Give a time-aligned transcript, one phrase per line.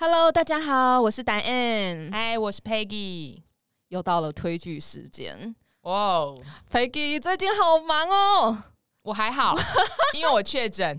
[0.00, 3.42] Hello，大家好，我是 Diane，嗨，我是 Peggy，
[3.88, 5.56] 又到了推剧时间。
[5.80, 6.40] 哇、wow、
[6.70, 8.62] ，Peggy 最近好忙哦，
[9.02, 9.56] 我还好，
[10.14, 10.96] 因为我确诊，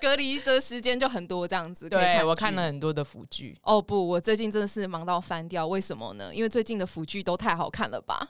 [0.00, 1.86] 隔离的时间就很多，这样子。
[1.86, 3.54] 对，我看了很多的腐剧。
[3.60, 6.34] 哦不，我最近真的是忙到翻掉，为什么呢？
[6.34, 8.26] 因为最近的腐剧都太好看了吧。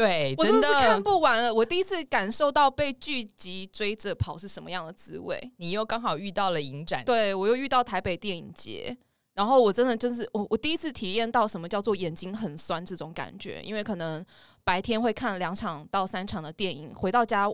[0.00, 1.52] 对，我真的是看不完了。
[1.52, 5.38] 我第一次感受到被剧集追着跑是什么样的滋味。
[5.58, 8.96] 你又刚好遇到了影展，对，我又遇到台北电影节，
[9.34, 13.60] 然后我真的就是我，我第一次体验到什么叫做眼睛很酸这种感觉。
[13.62, 14.24] 因为可能
[14.64, 17.46] 白天会看两场到三场的电影，回到家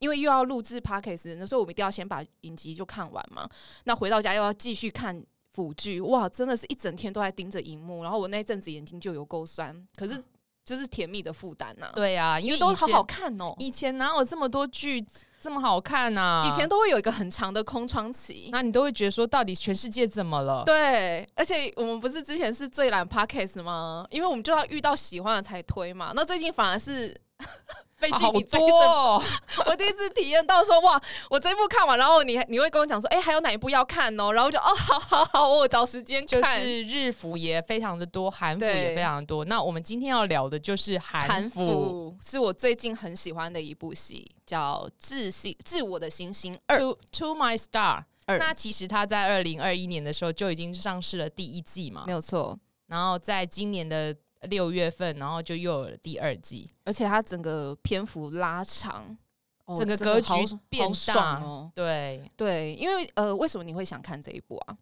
[0.00, 3.48] 因为又要录制 podcast，那时候我们一定要先把影集就看完嘛。
[3.84, 10.20] 那回到家又要继续看腐剧，哇，真的是一整天都在盯着荧幕，然后我那阵子眼睛就有够酸，可是。
[10.64, 13.54] 就是甜蜜的负担呐，对啊，因为都好好看哦。
[13.58, 15.04] 以前哪有这么多剧
[15.40, 16.44] 这么好看啊？
[16.46, 20.62] 以前都会有一个很长的空窗期，那你都会觉得说，到底全世界怎么了？
[20.64, 24.06] 对，而且我们不是之前是最懒 Podcast 吗？
[24.10, 26.12] 因为我们就要遇到喜欢的才推嘛。
[26.14, 27.16] 那最近反而是。
[28.02, 29.22] 被剧集追着，哦、
[29.64, 34.32] 我第一次体验到说哇，我这一部看完，然后你你会跟我讲说，哎、欸，还有哪一部要看哦？
[34.32, 36.58] 然后就哦，好好好，我找时间看。
[36.58, 39.44] 就是日服也非常的多，韩服也非常的多。
[39.44, 48.36] 那我们今天要聊的就是韩服，是我最近很喜欢的一部戏，叫《自星自我的星星二》To To My Star 二。
[48.36, 52.58] 那其实它在二零二一年的时候就已经上市了第一季嘛，没有错。
[52.88, 54.12] 然后在今年的。
[54.48, 59.16] 六月份，然后就又有了第二季，而且它整个篇幅拉长，
[59.64, 60.32] 哦、整个格局
[60.68, 61.70] 变大哦。
[61.74, 64.76] 对对，因为呃，为什么你会想看这一部啊？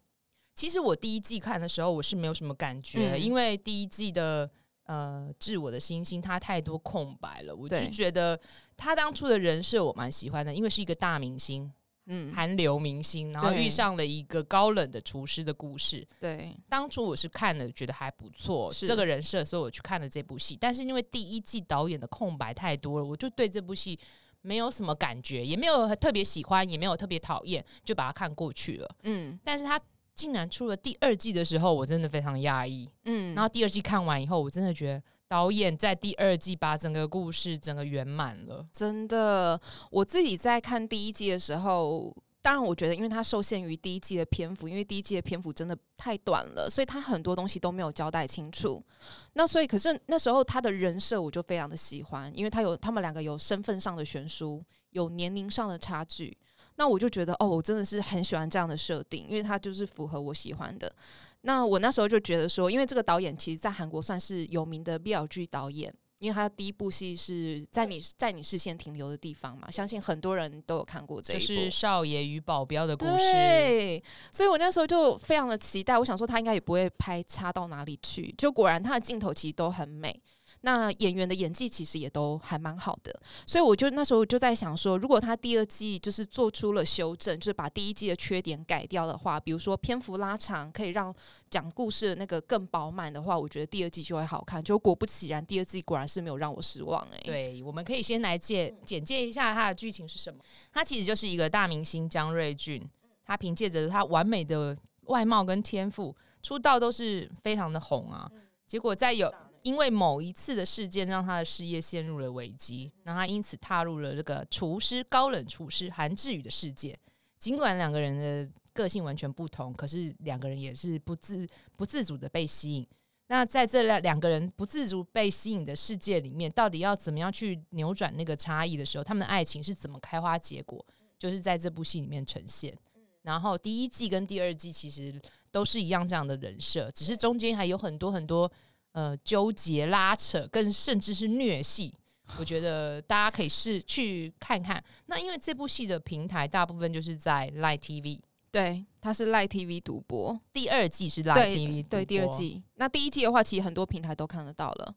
[0.55, 4.49] 其实我第一季看的时候，我是没有什么感觉，嗯、因为第一季的
[4.85, 8.39] 呃《致我的星星》它太多空白了，我就觉得
[8.75, 11.71] 他当初的人设我蛮喜欢的，因为是一个大明星。
[12.07, 16.05] 嗯，韩流明星，然后遇上了一个高冷的厨师的故事。
[16.19, 20.57] 对，当初我是看了，觉得还不错，是这个人设，所以我去看了这部戏。
[20.59, 23.97] 但是因为第一季导演的空白太多了，我就对这部戏
[24.41, 28.95] 没有什么感觉，也没有特别喜欢，也没有特别讨厌，就把它看过去了。
[29.03, 29.79] 嗯，但是他
[30.15, 32.89] 竟然出了第二季的时候，我真的非常压抑。
[33.05, 35.03] 嗯，然后第二季看完以后，我真的觉得。
[35.31, 39.57] 导演在第二季把整个故事整个圆满了，真的。
[39.89, 48.83] 我自己在看第一季的时候，当然我觉得，因为它受限于第一季的篇幅，因为第一季的篇幅真的太短了，所以它很多东西都没有交代清楚。
[49.31, 56.37] 那所以，可是那时候他的人设我就非常的喜欢，因为他有他们两个有身份上的悬殊，有年龄上的差距。
[56.75, 60.93] 那我就觉得，哦，我真的是很喜欢这样的设定，因为它就是符合我喜欢的。
[61.41, 71.43] 那我那时候就觉得说，因为这个导演其实，在韩国算是有名的 BLG 导演，因为他第一部戏是在你在你视线停留的地方嘛，相信很多人都有看过这一部。
[71.43, 73.17] 是少爷与保镖的故事。
[73.17, 80.21] 对，所以我那时候就非常的期待，我想说他应该也不会拍差到哪里去，就果然他的镜头其实都很美。
[80.63, 91.11] 那演员的演技其实也都还蛮好的，所以我就那时候就在想说，如果他第二季就是做出了修正，就是把第一季的缺点改掉的话，比如说篇幅拉长，可以让
[91.49, 94.63] 讲故事的那个更饱满的话，我觉得第二季就会好看。
[94.63, 97.25] 就果不其然，第二季果然是没有让我失望诶、欸。
[97.25, 100.39] 对，我们可以先来介简介一下他的剧情是什么。
[100.71, 102.87] 他其实就是一个大明星江瑞俊，
[103.25, 108.31] 他凭借着他完美的外貌跟天赋出道都是非常的红啊，
[108.67, 109.33] 结果在有。
[109.63, 116.97] 因为某一次的事件，让他的事业陷入了危机，让他因此踏入了这个厨师高冷厨师韩志宇的世界。
[117.39, 122.87] 尽管两个人的个性完全不同，可是两个人也是不自不自主的被吸引。
[123.27, 130.85] 那在这两两个人不自主被吸引的世界里面，到底要怎么样去扭转那个差异的时候，他们的爱情是怎么开花结果？
[131.17, 132.75] 就是在这部戏里面呈现。
[133.21, 135.19] 然后第一季跟第二季其实
[135.51, 138.51] 都是一样这样的人设，只是中间还有很多很多。
[138.93, 141.93] 呃，纠结拉扯，更甚至是虐戏，
[142.37, 144.83] 我觉得大家可以试去看看。
[145.05, 148.19] 那因为这部戏的平台大部分就是在 Line TV，
[148.51, 152.61] 对，它是 Line TV 独播，第二季是 Line TV，对，对，第二季。
[152.75, 154.93] 那第一季的话，其实很多平台都看得到了，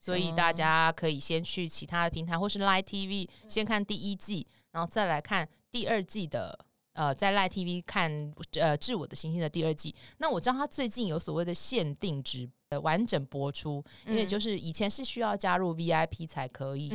[0.00, 6.58] 所以大家可以先去其他的平台或是 Line TV 先看第一季，然后再来看第二季的。
[6.94, 8.08] 呃，在 Line TV 看
[8.52, 16.90] 呃《致我的星星》的第二季，那我知道他最近有所谓的限定值的完整播出，因为就是以前是需要加入 VIP 才可以，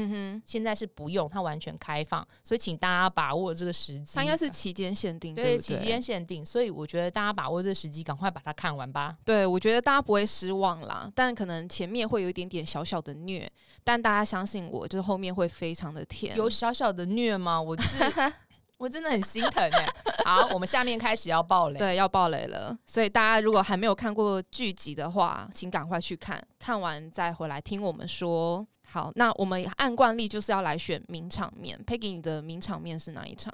[0.46, 4.16] 现在是不用，它完全开放，所以请大家把握这个时机。
[4.16, 9.16] 它应该是期间限定，对，期间限定，所以我觉得大家把握这个时机，赶快把它看完吧。
[9.24, 13.50] 对，我觉得大家不会失望啦，但可能前面会有一点点小小的虐，
[13.84, 16.36] 但大家相信我，就是后面会非常的甜。
[16.36, 17.62] 有小小的虐吗？
[17.62, 17.98] 我是。
[18.80, 19.86] 我真的很心疼哎。
[20.24, 22.76] 好，我们下面开始要爆雷，对，要爆雷了。
[22.86, 28.66] 所以大家如果还没有看过剧集的话，请赶快去看，看完再回来听我们说。
[28.88, 31.78] 好，那我们按惯例就是要来选名场面。
[31.86, 33.54] Peggy，你的名场面是哪一场？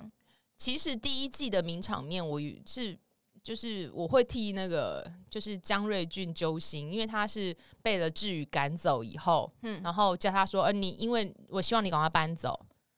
[0.57, 2.97] 其实第一季的名场面，我是
[3.43, 12.57] 就是我会替那个就是江瑞俊揪心，因为他是被了志宇赶走以后，嗯，然后叫他说，呃，你因为我希望你赶快搬走。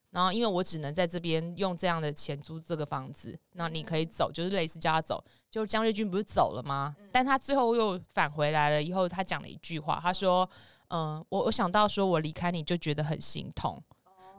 [0.10, 5.24] 然后，因为我只能在这边用这样的钱租这个房子，那你可以走，就是类似叫他走。
[5.52, 6.96] 就江瑞军不是走了吗？
[7.12, 8.82] 但他最后又返回来了。
[8.82, 10.50] 以后他讲了一句话，他说
[10.90, 13.82] ：“嗯，我我想到说我离开你就觉得很心痛。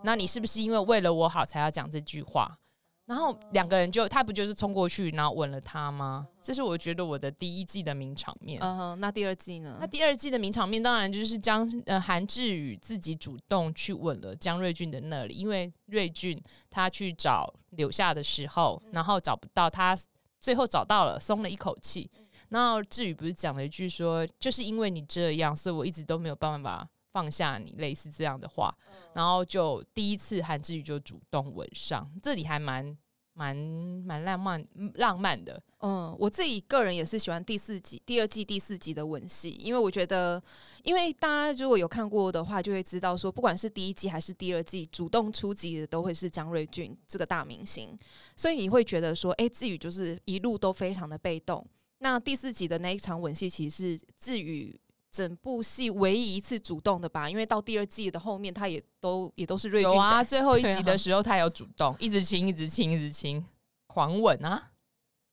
[0.03, 2.59] 那你是不是因为为了我好才要讲这句话？”
[3.09, 6.29] 然后两个人就，他不就是冲过去，然后吻了他吗？
[6.43, 8.61] 这是我觉得我的第一季的名场面。
[8.61, 9.79] 嗯哼，那第二季呢？
[9.81, 16.39] 那第二季的名场面当然就是江呃韩志宇自己主动去吻了江瑞俊的那里，因为瑞俊
[16.69, 19.97] 他去找柳下的时候，然后找不到他，
[20.39, 22.11] 最后找到了，松了一口气。
[22.51, 26.87] 然后志宇不是讲了一句说，就是因为你这样，所以我一直都没有办法。
[27.19, 28.73] 放下你，类似这样的话，
[29.13, 32.97] 然后就第一次韩志宇就主动吻上，这里还蛮
[33.35, 35.61] 蛮蛮浪漫浪漫的。
[35.81, 40.41] 嗯，我自己个人也是喜欢第四集第二季第四集的吻戏，因为我觉得，
[40.85, 47.99] 因为大家如果有看过的话，就会知道说，不管是第一季还是第二季，主动出击的都会是江瑞俊这个大明星，
[48.37, 51.67] 所以你会觉得说，哎，志宇就是一路都非常的被动。
[51.99, 54.81] 那第四集的那一场吻戏，其实是志宇。
[55.11, 59.91] 整部戏唯一一次主动的吧，因为到第二季的后面，他也都也都是瑞俊。
[59.91, 63.45] 有啊，最后一 集的时候，他有主动，一直亲，一直亲，一直亲，
[63.87, 64.71] 狂吻啊！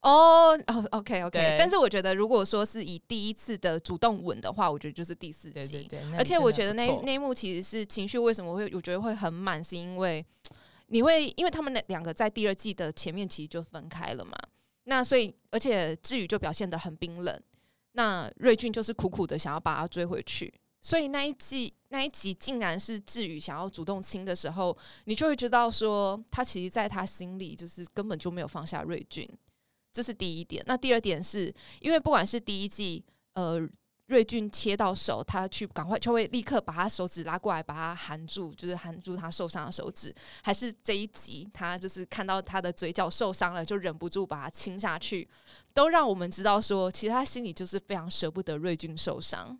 [0.02, 1.56] 哦哦，OK OK。
[1.58, 5.54] 但是我觉得，如果说是以第一次的主动吻的话，我觉得就是第四集。
[5.54, 6.18] 对对对。
[6.18, 10.24] 而且我觉得那那一幕其实是情绪为什么会我觉得会很满，是因为
[10.88, 14.38] 你会因为他们那两个在第二季的前面其实就分开了嘛，
[14.84, 17.42] 那所以而且志宇就表现得很冰冷。
[17.96, 29.28] 那瑞俊就是苦苦的想要把他追回去，所以那一季那一集竟然是志宇想要主动亲的时候，你就会知道说他其实在他心里就是根本就没有放下瑞俊，
[29.92, 30.64] 这是第一点。
[30.68, 33.04] 那第二点是因为不管是第一季，
[33.34, 33.68] 呃。
[34.08, 40.14] 瑞俊切到手，他去赶快就会立刻把他手指拉过来，把他含住，就是含住他受伤的手指。
[40.44, 45.28] 还是这一集，他就是看到他的嘴角受伤了，就忍不住把他亲下去，
[45.74, 49.58] 都让我们知道说，其实他心里就是非常舍不得瑞俊受伤。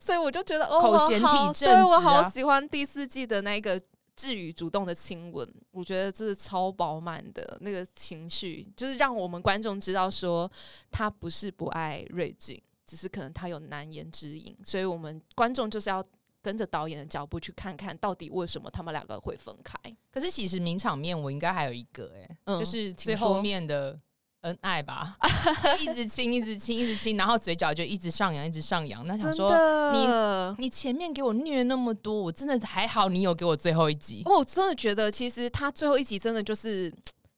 [0.00, 3.80] 所以我就觉得，哦，口嫌体正直啊，对，我好喜欢第四季的那个
[4.16, 10.50] 志宇主动的亲吻，我觉得这是超饱满的那个情绪，就是让我们观众知道说，
[10.90, 12.60] 他不是不爱瑞俊。
[12.86, 16.04] 只是可能他有难言之隐，所以我们观众就是要
[16.40, 19.76] 跟着导演的脚步去看看到底为什么他们两个会分开。
[20.12, 23.98] 可是其实名场面我应该还有一个诶、欸，嗯、就是最后面的
[24.42, 25.16] 恩爱吧，
[25.82, 29.04] 一直亲一直亲一直亲，然后嘴角就一直上扬一直上扬。
[29.06, 29.50] 那想说
[29.92, 34.22] 你你前面给我虐那么多，我真的还好你有给我最后一集。
[34.26, 36.92] 我真的觉得其实他最后一集真的就是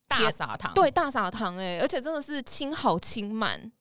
[0.06, 3.72] 大撒糖，对大撒糖诶、欸，而且真的是亲好亲满。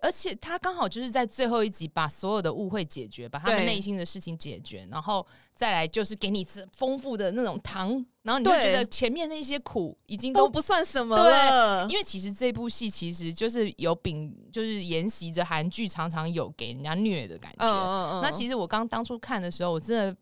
[0.00, 7.90] 而且他刚好就是在最后一集把所有的误会解决，把他们内心的事情解决，然后再来就是给你吃丰富的那种糖，
[8.22, 11.86] 然后你就觉得前面那些苦已经都，都不算什么了。
[11.90, 17.66] 因为其实这部戏其实就是有秉，就是沿袭着韩剧常常有给人家虐的感觉。
[17.66, 20.16] 嗯嗯嗯，那其实我刚当初看的时候，我真的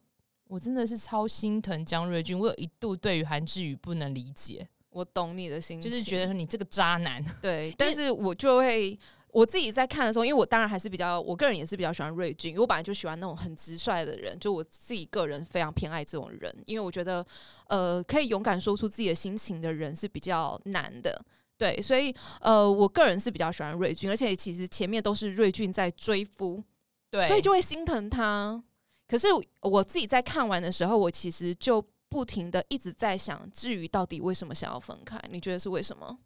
[0.48, 4.66] 我真的是超心疼江瑞俊，我有一度对于韩志宇不能理解。
[4.88, 7.24] 我懂你的心情，就是觉得说你这个渣男。
[7.40, 8.98] 对，但是我就会。
[9.32, 17.24] 我自己在看的时候，因为我当然还是比较，我个人也是比较喜欢瑞俊，因为我本来就喜欢那种很直率的人，就我自己个人非常偏爱这种人，因为我觉得，
[17.68, 21.24] 呃，可以勇敢说出自己的心情的人是比较难的，
[21.56, 26.62] 对，所以，呃，我个人是比较喜欢瑞俊，而且其实前面都是瑞俊在追夫，
[27.10, 28.62] 对，所以就会心疼他。
[29.06, 29.28] 可是
[29.62, 35.20] 我自己在看完的时候，我其实就不停的一直在想，至于到底为什么想要分开？
[35.30, 36.18] 你觉得是为什么？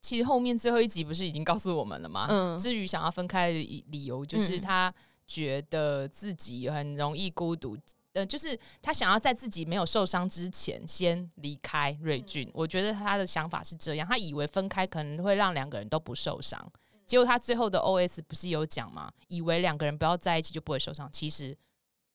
[0.00, 2.26] 其实后面最后一集不是已经告诉我们了吗？
[2.30, 4.92] 嗯，至于想要分开的理由，就是他
[5.26, 7.82] 觉得自己很容易孤独，嗯、
[8.14, 12.48] 呃，就是他想要在自己没有受伤之前先离开瑞俊。
[12.48, 16.72] 嗯、我觉得他的想法是这样，他以为分开可能会让两个人都不受伤，
[17.04, 19.12] 结果他最后的 OS 不是有讲吗？
[19.26, 21.54] 以为两个人不要在一起就不会受伤，其实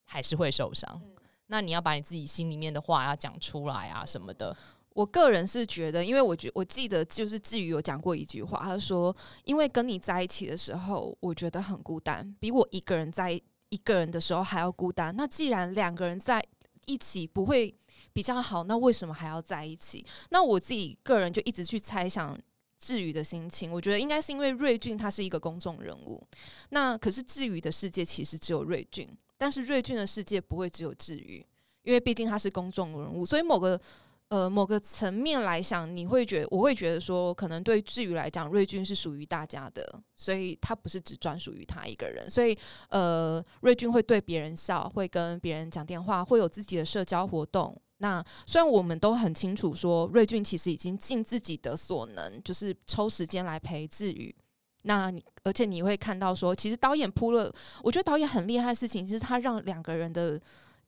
[0.06, 0.90] 还是会受伤。
[1.04, 1.16] 嗯、
[1.48, 4.56] 那你要把你自己心里面的话要讲出来啊，什么的。
[4.94, 13.32] 我个人是觉得，因为我觉我记得就是志宇有讲过一句话，他说：“因为跟你在一起的时候，我觉得很孤单，比我一个人在
[13.70, 15.12] 一个人的时候还要孤单。
[15.18, 16.44] 那既然两个人在
[16.86, 17.74] 一起不会
[18.14, 20.06] 比较好，那为什么还要在一起？
[20.30, 22.38] 那我自己个人就一直去猜想
[22.78, 23.72] 志宇的心情。
[23.72, 26.22] 我觉得应该是因为瑞俊他是一个公众人物，
[26.70, 29.10] 那可是志宇的世界其实只有瑞俊，
[29.40, 31.44] 但是瑞俊的世界不会只有志宇，
[31.82, 33.82] 因为毕竟他是公众人物，所以某个。
[34.30, 42.28] 呃，某个层面来想，你会觉，我会觉得说，可能对志宇来讲，瑞俊是属于大家的，所以他不是只专属于他一个人。
[42.28, 42.58] 所以，
[42.90, 47.80] 呃，瑞俊会对别人笑，会跟别人讲电话，会有自己的社交活动。
[47.98, 54.36] 那虽然我们都很清楚说，瑞俊其实已经尽自己的所能，就是抽时间来陪志宇。
[54.82, 57.54] 那你，而且你会看到说，其实导演铺了，
[57.84, 60.42] 我觉得导演很厉害的事情，就是他让两个人的。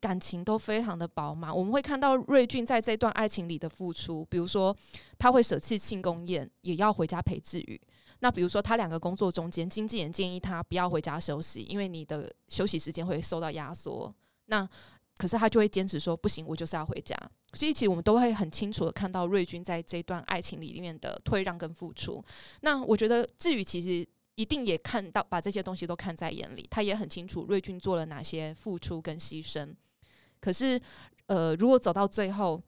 [0.05, 4.75] 感情都非常的饱满，我们会看到瑞俊在这段爱情里的付出，比如说
[5.17, 7.81] 他会舍弃庆功宴，也要回家陪志宇。
[8.19, 14.13] 那比如说他两个工作中间，经纪人建议他不要回家休息，因为你的休息时间会受到压缩。
[14.45, 14.69] 那
[15.17, 17.17] 可是他就会坚持说不行，我就是要回家。
[17.53, 22.23] 所以其实我们都会很清楚的看到瑞俊在这段爱情里面的退让跟付出。
[22.61, 29.73] 那我觉得志宇其实一定也看到，把这些东西都看在眼里，他也很清楚瑞俊做了哪些付出跟牺牲。
[30.45, 30.79] 可是，
[31.25, 32.61] 呃，如果走到最后，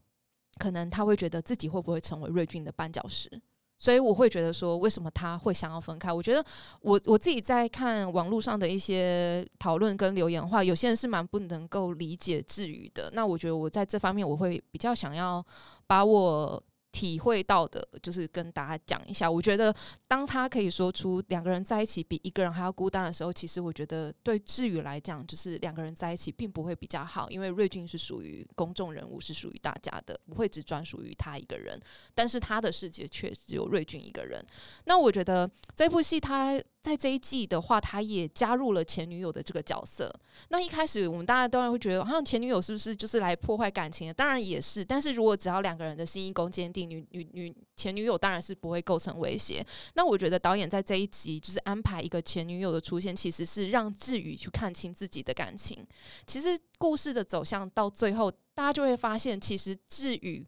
[0.57, 3.29] 可能他会觉得自己会不会成为瑞俊的绊脚石，
[3.77, 6.11] 所以我会觉得说，为什么他会想要分开？
[6.11, 6.43] 我觉得
[6.81, 13.11] 我我自己在看网络上的一些讨论跟留言的话，有些人是蛮不能够理解志宇的。
[13.13, 15.45] 那我觉得我在这方面，我会比较想要
[15.85, 16.63] 把我。
[16.97, 19.29] 体会到的，就是跟大家讲一下。
[19.29, 19.71] 我觉得，
[20.07, 31.79] 当他可以说出两个人在一起比一个人还要孤单的时候，其实我觉得对志宇来讲，就是两个人在一起并不会比较好，因为瑞俊是属于公众人物，是属于大家的，不会只专属于他一个人。
[32.15, 34.43] 但是他的世界却只有瑞俊一个人。
[34.85, 36.59] 那我觉得这部戏他。
[36.87, 40.09] 在这一季的话，他也加入了前女友的这个角色。
[40.47, 44.13] 那一开始我们大家当然会觉得，好像前女友是不是就是来破坏感情的？
[44.13, 44.85] 当然也是。
[44.85, 49.61] 但是如果只要两个人的心意够坚定，女女女前女友当然是不会构成威胁。
[49.95, 55.85] 那我觉得导演在这一集就是安排一个前女友的出现，其实是让志宇去看清自己的感情。
[56.25, 60.47] 其实故事的走向到最后，大家就会发现，其实志宇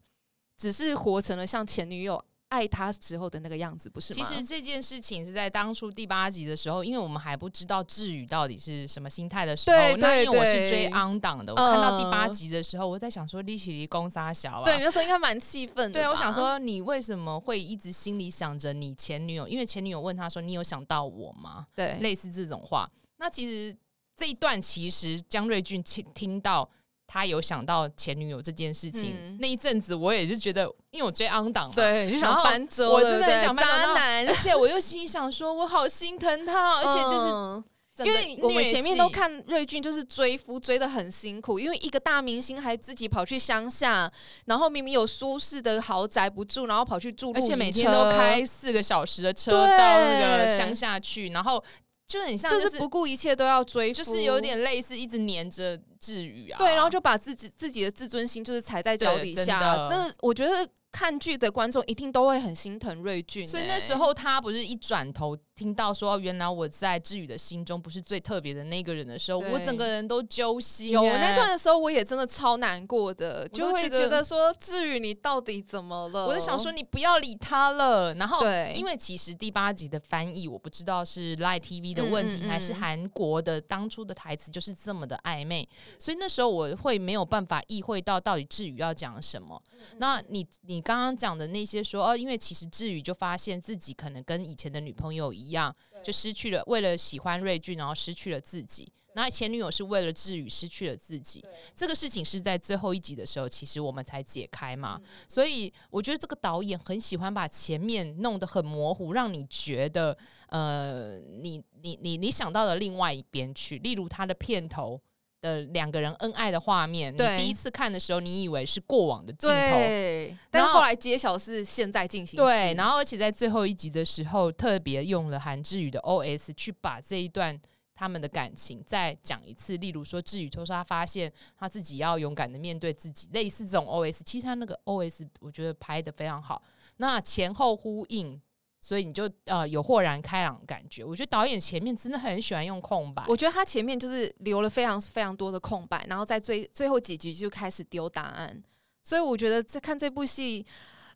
[0.55, 2.23] 只是活成了像前女友。
[2.49, 4.17] 爱他时候的那个样子，不是吗？
[4.17, 9.77] 其实这件事情是在当初第八集的时候，因为我们还不知道志宇到底是什么心态的时候。
[9.77, 14.65] 对对对，那因为我是追 on 档的，我看到第八集的时候，我在想说，利息离公杀小啊。
[14.65, 15.99] 对，你那时候应该蛮气愤的。
[15.99, 19.47] 对，我想说，你为什么会一直心里想着你前女友？
[19.47, 22.89] 因为前女友问他说：“你有想到我吗？”对，类似这种话。
[23.17, 23.77] 那其实
[24.17, 26.67] 这一段，其实江瑞俊听听到。
[27.11, 30.61] 他有想到前女友这件事情，嗯、那一阵子我也是觉得，
[30.91, 37.63] 因为我追 on 档嘛，对，就想翻桌，我真的很想渣男，而且我又心想说，我好心疼他，而且就是、嗯、
[38.05, 44.11] 因为我们前面都看瑞俊就是追夫追的很辛苦，因为一个大明星还自己跑去乡下，
[44.45, 51.63] 然后明明有舒适的豪宅不住，然后跑去住，而且每天都开四个小时的车到那个乡下去，然后。
[52.09, 56.57] 就很像，就是不顾一切都要追，就是有点类似一直黏着志宇啊。
[56.57, 59.87] 对，然后就把自己自己的自尊心就是踩在脚底下。
[59.89, 65.37] 这我觉得看剧的观众一定都会很心疼瑞俊，所以那时候他不是一转头。
[65.59, 70.91] 听到说原来我在志宇的心中不是最特别的那个人的时候，我整个人都揪心。
[70.91, 76.27] 有那段的时候，我也真的超难过的，就会觉得说志宇你到底怎么了？
[76.27, 78.13] 我就想说你不要理他了。
[78.13, 89.61] 然后，对，因为其实第八集的翻译我不知道是 Line TV 的问题，嗯嗯嗯，还是韩国的当初的台词就是这么的暧昧，所以那时候我会没有办法意会到到底志宇要讲什么。
[89.97, 95.75] 那你你刚刚讲的那些说哦，因为其实志宇就发现自己可能跟以前的女朋友一样。
[96.01, 98.89] 就失去了，为了喜欢瑞俊，然后失去了自己。
[99.13, 101.43] 然后前女友是为了志宇失去了自己。
[101.75, 104.97] 这个事情是在最后一集的时候，其实我们才解开嘛。
[105.27, 110.17] 所以我觉得这个导演很喜欢把前面弄得很模糊，让你觉得
[110.47, 113.77] 呃，你你你你想到了另外一边去。
[113.79, 115.01] 例如他的片头。
[115.41, 122.37] 的两个人恩爱的画面，你第一次看的时候，你以为是过往的镜头，对，但后来揭晓是现在进行。
[122.37, 127.57] 对，然后而且在最后一集的时候，特别用了韩志宇的 OS 去把这一段
[127.95, 129.77] 他们的感情再讲一次。
[129.77, 134.21] 例如说，志宇说他发现他自己要勇敢的面对自己，类似这种 OS。
[134.25, 136.61] 其实他那个 OS 我觉得拍的非常好，
[136.97, 138.41] 那前后呼应。
[138.81, 141.03] 所以你就呃有豁然开朗的感觉。
[141.03, 143.23] 我觉得导演前面真的很喜欢用空白。
[143.27, 148.63] 我觉得他前面就是留了非常非常多的空白，然后在最最后几集就开始丢答案。
[149.03, 150.65] 所以我觉得在看这部戏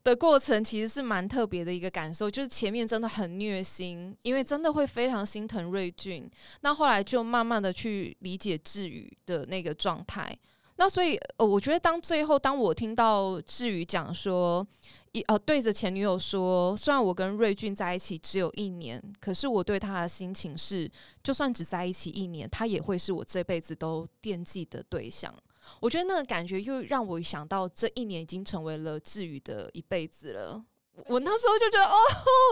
[0.03, 2.29] 的过程，其实是蛮特别的一个感受。
[2.29, 6.29] 就是前面真的很虐心，因为真的会非常心疼瑞俊。
[6.61, 10.35] 那后来就慢慢的去理解志宇的那个状态。
[10.75, 14.65] 那所以呃，我觉得当最后当我听到志宇讲说，
[15.11, 20.89] 一呃对着前女友说，虽然我跟瑞俊在一起只有一年，可是我对他的心情是，
[21.21, 25.31] 就算只在一起一年，他也会是我这辈子都惦记的对象。
[25.79, 30.65] 我觉得那个感觉又让我想到，这一年已经成为了志宇的一辈子了。
[31.05, 31.95] 我那时候就觉得，哦，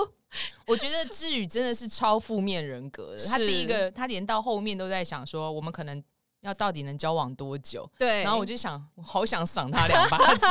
[0.67, 3.25] 我觉得志宇真的是超负面人格的。
[3.25, 6.01] 他第一个，他连到后面都在想说，我们可能。
[6.41, 7.89] 要到底能交往多久？
[7.97, 10.49] 对，然后我就想，我好想赏他两巴掌。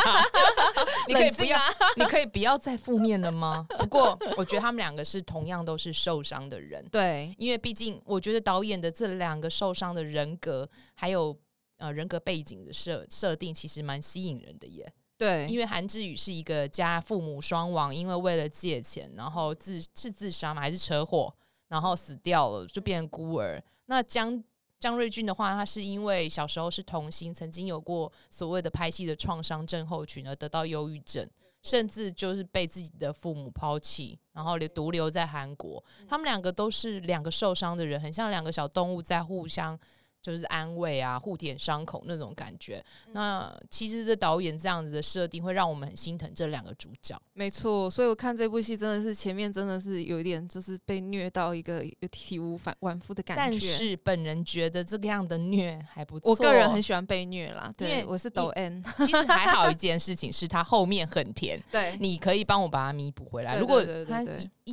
[1.09, 1.59] 你可以不要，
[1.97, 3.67] 你可以不要再负面了吗？
[3.79, 6.85] 不过，我觉得他们两个是同样都是受伤的人。
[6.91, 11.37] 对，因为毕竟，我觉得导演的这两个受伤的人格，还有
[11.79, 14.93] 呃人格背景的设设定，其实蛮吸引人的耶。
[15.19, 20.63] 对，因为韩志宇是一个家父母双亡，因为为了借钱，然后自是自杀嘛？
[20.63, 21.35] 还是车祸？
[21.69, 23.61] 然后死掉了，就变成孤儿。
[23.87, 24.41] 那江。
[24.81, 31.29] 江瑞俊的话，他是因为小时候是童星，曾经有过所谓的拍戏的创伤症候群，而得到忧郁症，
[31.63, 35.85] 甚至就是被自己的父母抛弃，然后留独留在韩国。
[36.09, 39.79] 他们两个都是两个受伤的人，很像两个小动物在互相。
[40.23, 42.85] 就是安慰啊，互舔伤口那种感觉。
[43.07, 47.21] 嗯、那其实这导演这样子的设定，会让我们很心疼这两个主角。
[47.33, 53.43] 没错，所以我看这部戏真的是前面真的是有一点就是被虐到一个体无反完肤的感觉。
[53.43, 56.31] 但是本人觉得这个样的虐还不错。
[56.31, 58.83] 我个人很喜欢被虐啦，对，对我是抖 N。
[59.07, 63.57] 其实还好一件事情是他后面很甜， 对，你可以帮我把它弥补回来。
[63.57, 63.83] 如果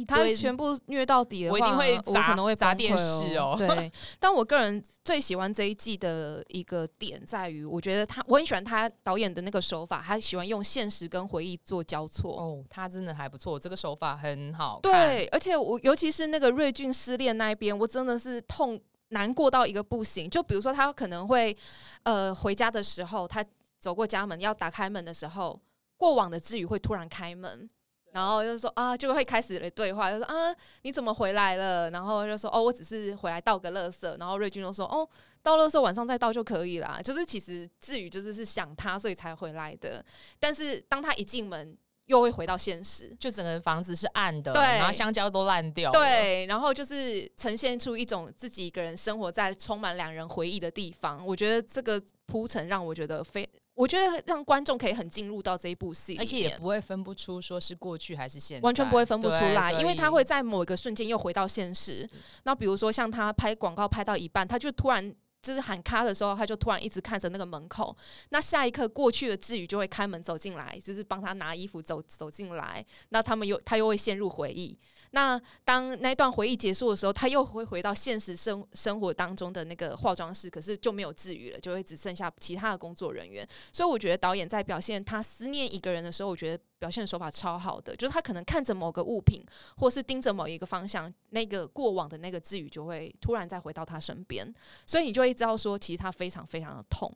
[0.06, 3.56] 他全部虐到底的话，我一定会我可能会砸电视哦。
[3.58, 6.44] 对， 但我个人最喜欢这一季的。
[6.48, 12.32] 一个点在于，我觉得他我很喜欢他导演的那个手法，他喜欢用现实跟回忆做交错。
[12.32, 14.80] 哦，他真的还不错，这个手法很好。
[14.82, 18.80] 对，而且我尤其是那个瑞俊失恋那一边，我真的是痛
[19.10, 20.30] 难过到一个不行。
[20.30, 21.56] 就比如说他可能会
[22.04, 23.46] 呃回家的时候，他
[23.78, 25.60] 走过家门要打开门的时候，
[25.98, 27.70] 过往的志宇会突然开门。
[28.18, 31.88] 然后就说啊，就会开始了对话，就说啊，你怎么回来了？
[31.92, 34.18] 然后就说哦，我只是回来倒个垃圾。
[34.18, 35.08] 然后瑞君就说哦，
[35.44, 37.00] 倒垃圾晚上再倒就可以啦。
[37.04, 40.04] 就是其实至于就是是想他，所以才回来的。
[40.40, 41.78] 但是当他一进门，
[42.08, 51.24] 又会回到现实，就整个房子是暗的，对，然后香蕉都烂掉，对，然后就是呈现出一种自己一个人生活在充满两人回忆的地方。
[51.24, 53.48] 我觉得这个铺陈让我觉得非。
[53.78, 62.10] 我觉得让观众可以很进入到这一部戏，而且也不会分不出说是过去还是现在，完全不会分不出来，因为他会在某一个瞬间又回到现实。
[62.44, 65.16] 那比如说像他拍广告拍到一半，他就突然。
[65.42, 67.96] 就是喊卡的时候，他就突然一直看着那个门口。
[68.30, 72.86] 那下一刻，过去的志宇就会开门走进来，就是帮他拿衣服走走进来。
[73.10, 74.78] 那他们又他又会陷入回忆。
[75.12, 83.48] 那当那段回忆结束的时候，他又会回到现实生生活当中的那个化妆室，可是就没有志宇了，就会只剩下其他的工作人员。
[83.72, 86.64] 所以我觉得导演在表现他思念一个人的时候，我觉得。
[86.80, 89.44] 表现手法超好的，就是他可能看着某个物品，
[89.78, 94.48] 或是盯着某一个方向，那个过往的那个志宇就会突然再回到他身边，
[94.86, 97.12] 所以你就会知道说，其实他非常非常的痛。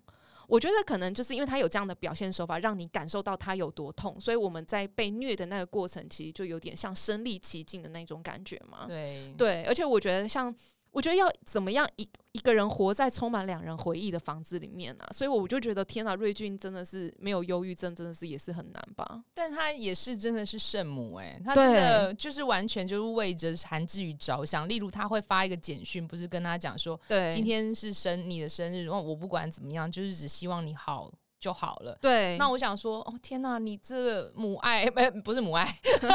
[0.48, 8.86] 我觉得可能就是因为他有这样的表现手法，让你感受到他有多痛，所以我们在被虐的那个过程，其实就有点像身临其境的那种感觉嘛。
[8.88, 10.54] 对对，而且我觉得像。
[10.92, 15.08] 我觉得要怎么样一一个人活在充满两人回忆的房子里面啊？
[15.14, 19.24] 所以我就觉得天哪，瑞俊真的是没有忧郁症，真的是也是很难吧？
[19.34, 24.68] 但他也是真的是圣母哎、欸，他真的就是完全就是为着韩志宇着想。
[24.68, 31.12] 例如他会发一个简讯，不是跟他讲说，对，今天是生你的生日，我不管怎么样，就是只希望你好。
[31.42, 31.98] 就好了。
[32.00, 35.68] 对，那我想说，哦天哪，你这个母爱， 不不是母爱，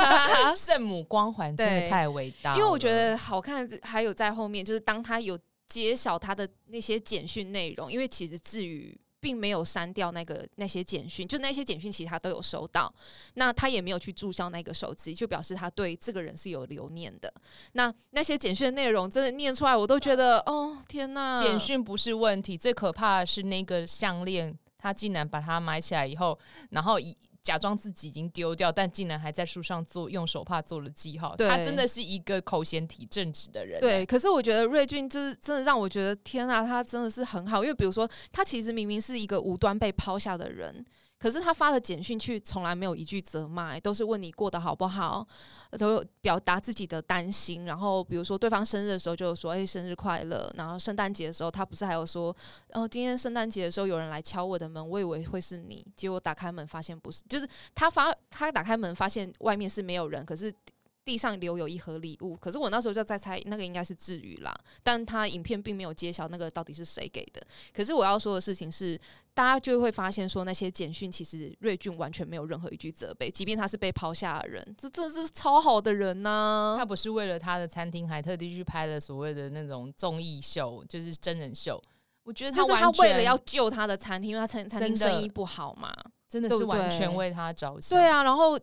[0.57, 2.55] 圣母光环真的太伟大。
[2.55, 5.37] 因为我觉得好看，还有在后面，就是当他有
[5.67, 12.93] 揭晓他的那些简讯内容，因为其实至于并没有删掉那个那些简讯，就那些简讯其实他都有收到，
[13.35, 17.33] 那他也没有去注销那个手机，就表示他对这个人是有留念的。
[17.73, 24.57] 那那些简讯内容真的念出来，我都觉得，哦天哪，简讯不是问题，最可怕的是那个项链。
[24.79, 26.39] 他竟然把它埋起来以后，
[26.71, 31.37] 然后以假装自己已经丢掉，但竟然还在树上做用手帕做了记号。
[31.37, 33.81] 他真的是一个口嫌体正直的人。
[33.81, 37.63] 对，可是我觉得瑞俊就是真的让我觉得天啊，他真的是很好。
[37.63, 40.85] 因为比如说，他其实明明是一个无端被抛下的人。
[41.19, 45.27] 可是他发的简讯去从来没有一句责骂，都是问你过得好不好，
[45.79, 47.65] 都表达自己的担心。
[47.65, 52.37] 然后比如说对方生日的时候就说：“哎，生日快乐。”然后圣诞节的时候，他不是还有说
[52.75, 60.55] ：“哦，今天圣诞节的时候有人来敲我的门，我以为会是你，结果打开门发现不是。”就是他发他打开门发现外面是没有人，可是
[61.07, 67.41] 地上留有一盒礼物，可是我那时候就在猜，那个应该是智宇啦，但他影片并没有揭晓那个到底是谁给的。
[67.73, 69.01] 可是我要说的事情是，
[69.33, 76.77] 大家就会发现说，那些简讯其实瑞俊完全没有任何一句责备，即便他是被抛下的人，这真的是超好的人呐、啊。
[76.77, 81.81] 他不是为了他的餐厅，还特地去拍了所谓的那种综艺秀，就是真人秀。
[82.25, 85.95] 我觉得他就是他为了要救他的餐厅，因为他餐餐厅生意不好嘛，
[86.29, 87.97] 真的是完全为他着想。
[87.97, 88.59] 对啊，然后。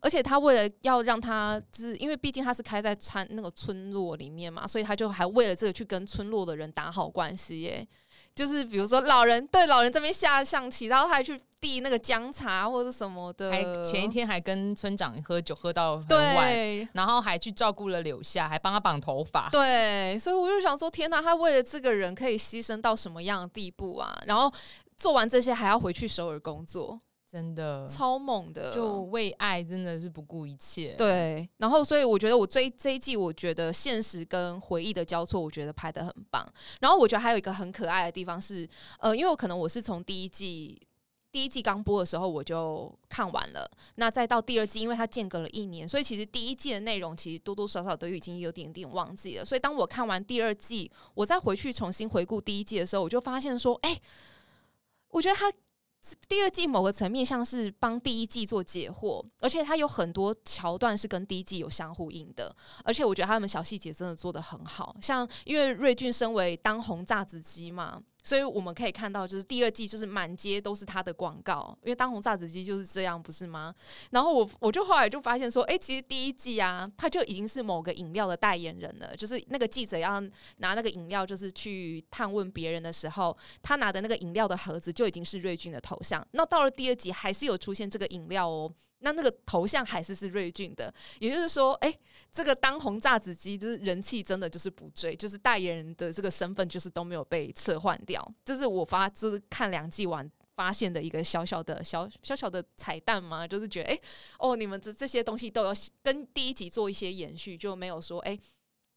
[0.00, 7.86] 而且他为了要让他，就是因为毕竟他是开在村那个村落里面嘛，所以他就还为了这个去跟村落的人打好关系耶。
[8.34, 13.50] 就是比如说老人对老人这边下象棋，然后他还去递那个姜茶或者什么的。
[13.50, 19.50] 还前一天还跟村长喝酒喝到很晚，对然后还去照顾了柳下，还帮他绑头发。
[19.50, 24.18] 对，所以我就想说，天哪，他为了这个人可以牺牲到什么样的地步啊？
[24.24, 24.50] 然后
[24.96, 26.98] 做完这些还要回去首尔工作。
[27.32, 30.94] 真的超猛的，就为爱真的是不顾一切。
[30.98, 36.46] 对，然后所以我觉得我追这一季，我觉得现实跟回忆的交错，我觉得拍的很棒。
[36.80, 38.68] 然后我觉得还有一个很可爱的地方是，
[38.98, 40.78] 呃，因为我可能我是从第一季
[41.30, 49.44] 第一季刚播的时候我就看完了，那再到第二季，因为它间隔了一年，所以其实第一季的内容其实多多少少都已经有点点忘记了。
[49.44, 53.98] 所以当我看完第二季，我再回去重新回顾第一季的时候，我就发现说，哎，
[55.08, 55.50] 我觉得它。
[56.28, 68.02] 第二季某个层面像是帮第一季做解惑，而且它有很多桥段是跟第一季有相呼应的，而且我觉得他们小细节真的做得很好，像因为瑞俊身为当红炸子机嘛。
[68.22, 73.74] 所以我们可以看到，就是第二季就是满街都是他的广告，因为当红炸子鸡就是这样，不是吗？
[74.10, 79.16] 然后我我就后来就发现说，哎，其实第一季啊，他就已经是某个饮料的代言人了。
[79.16, 80.20] 就是那个记者要
[80.58, 86.26] 拿那个饮料，就是去探问别人的时候，他拿的那个饮料的盒子就已经是瑞俊的头像。
[86.32, 88.72] 那到了第二集，还是有出现这个饮料哦。
[89.02, 91.92] 那那个头像还是是瑞俊的，也就是说，哎、
[92.30, 104.00] 这个当红炸子鸡就是人气真的就是不追，就是代言人的这个身份就是都没有被撤换掉，这是我发就是看两季完发现的一个小小的小小小的彩蛋嘛，就是觉得哎、
[104.38, 108.38] 哦，你们这这些东西都有跟第一集做一些延续，就没有说哎。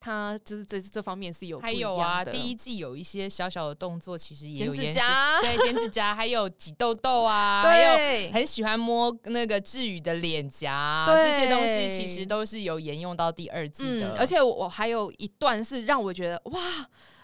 [0.06, 14.13] 他就是这这方面是有，还有啊，第一季有一些小小的动作，其实也有剪指甲，对，剪指甲，还有挤痘痘啊， 还有很喜欢摸那个志宇的脸颊，对这些东西其实都是有沿用到第二季的。
[14.13, 16.62] 嗯、而且我还有一段是让我觉得哇，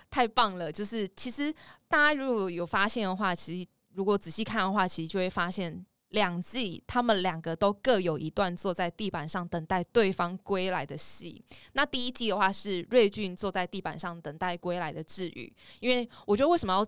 [0.09, 1.53] 太棒了，就是其实
[1.87, 5.85] 大家如果有发现的话，其实如果仔细看的话，其实就会发现。
[6.11, 11.43] 两季，他们两个都各有一段坐在地板上等待对方归来的戏。
[11.73, 16.85] 那第一季的话是瑞俊坐在地板上等待归来的智宇，因为我觉得为什么要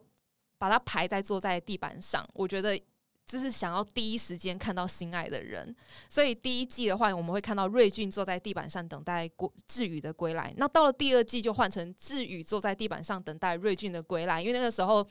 [0.57, 2.27] 把他排在坐在地板上？
[2.33, 2.77] 我觉得
[3.25, 5.73] 就是想要第一时间看到心爱的人。
[6.09, 9.29] 所以第一季的话，我们会看到瑞俊坐在地板上等待
[9.67, 10.53] 智宇的归来。
[10.57, 15.07] 那到了第二季，就换成智宇坐在地板上等待瑞俊的归来，因为那个时候。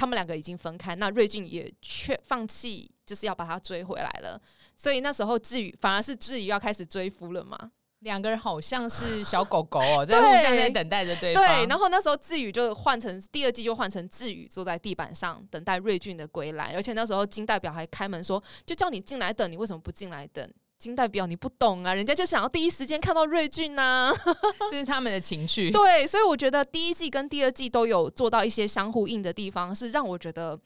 [0.00, 4.40] 他们两个已经分开，那瑞俊也却放弃，就是要把他追回来了。
[4.74, 7.70] 所以那时候志宇反而是志宇要开始追夫了嘛。
[7.98, 11.44] 两个人好像是小狗狗哦， 在互相在等待着对方。
[11.44, 20.50] 对，然后那时候志宇就换成第二季就换成志宇坐在地板上等待瑞俊的归来，而且那时候金代表还开门说，就叫你进来等，你为什么不进来等？
[20.80, 24.14] 金代表你不懂啊，人家就想要第一时间看到瑞俊呐、啊，
[24.72, 25.70] 这是他们的情绪。
[25.70, 30.58] 对，所以我觉得第一季跟第二季都有做到一些相呼应的地方，是让我觉得，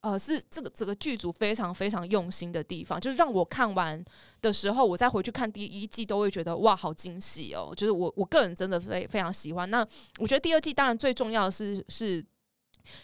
[0.00, 4.02] 呃，是这个整个剧组非常非常用心的地方，就是让我看完
[4.40, 7.74] 的时候，我再回去看第一季，都会觉得哇，好惊喜哦！
[7.76, 9.70] 就是我我个人真的非非常喜欢。
[9.70, 9.86] 那
[10.18, 12.24] 我觉得第二季当然最重要的是是。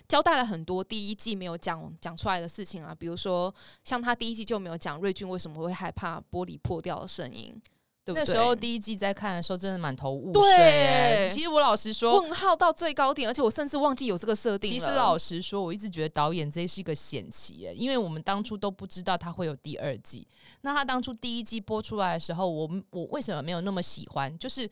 [0.08, 7.54] 交代了很多第一季没有讲讲出来的事情啊，比如说像他第一季就没有讲瑞俊为什么会害怕玻璃破掉的声音，
[8.04, 8.20] 对不对？
[8.20, 10.42] 那时候第一季在看的时候真的满头雾水。
[10.42, 14.70] 对，其实我老实说，问号到最高点，而且我甚至忘记有这个设定。
[14.70, 20.26] 其实老实说，我一直觉得导演这是一个险棋，因为我们当初都不知道他会有第二季。
[20.62, 24.36] 那他当初第一季播出来的时候，我我为什么没有那么喜欢？
[24.38, 24.68] 就是。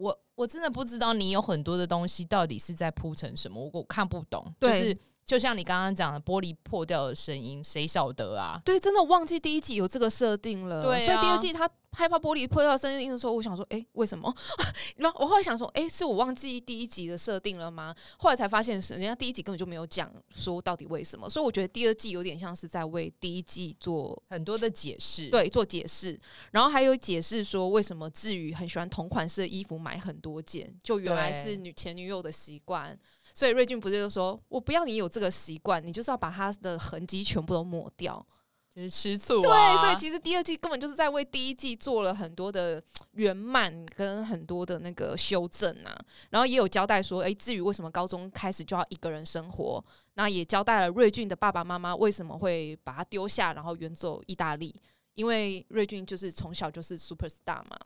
[0.00, 4.52] 我我真的不知道你有很多的东西到底是在铺成什么，我我看不懂。
[4.58, 4.96] 就是
[5.30, 8.60] 就像你刚刚讲的玻璃破掉的声音，谁晓得啊？
[8.64, 10.82] 对，真的忘记第一季有这个设定了。
[10.82, 14.34] 对啊，所以第二季他害怕玻璃破掉声音的时候，我想说，哎，为什么？
[14.98, 17.94] 然后我后来想说，哎，是我忘记第一集的设定了吗？
[18.18, 21.30] 后来才发现，人家第一集根本就没有讲说到底为什么。
[21.30, 26.20] 所以我觉得第二季有点像是在为第一季做很多的解释，对，做解释。
[26.50, 32.98] 然后还有解释说，为什么智宇很喜欢同款式的衣服，买很多件，就原来是女前女友的习惯。
[33.34, 38.26] 所以瑞俊不是就说，我不要你有这个习惯，你就是要把他的痕迹全部都抹掉。
[38.72, 39.74] 就是吃醋、啊。
[39.74, 42.80] 对，所以其实第二季根本就是在为第一季做了很多的
[43.14, 45.92] 圆满跟很多的那个修正啊。
[46.30, 54.72] 然后也有交代说，哎，至于为什么高中开始就要一个人生活，那也交代了瑞俊的爸爸妈妈为什么会把他丢下，然后远走意大利，
[55.14, 57.76] 因为瑞俊就是从小就是 super star 嘛。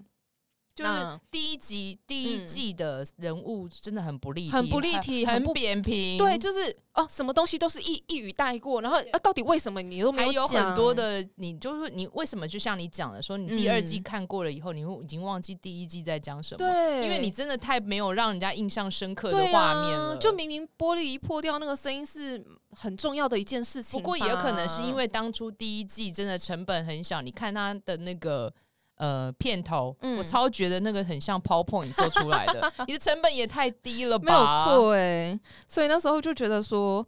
[0.75, 0.91] 就是
[1.31, 6.19] 第一集第一季的人物真的很不立体，很不立体，很扁平。
[6.19, 10.49] 对，就是哦，什么东西都是一一语带过，然后啊，到底为什么你都没有讲？
[10.49, 12.49] 还有很多的，你就是你为什么？
[12.49, 16.59] 就像你讲的，说你第二季看过了以后，你会已经忘记第一季在讲什么？
[16.59, 20.17] 对，因为你真的太没有让人家印象深刻的画面了。
[20.17, 24.01] 就明明玻璃一破掉，那个声音是很重要的一件事情。
[24.01, 28.53] 不过也有可能是因为当初第一季真的成本很小，你看他的那个。
[28.97, 34.25] 呃，片头、嗯、我超觉得那个很像 PowerPoint 做出来的， 你的成本也太低了吧？
[34.25, 37.05] 没有错哎，所以那时候就觉得说，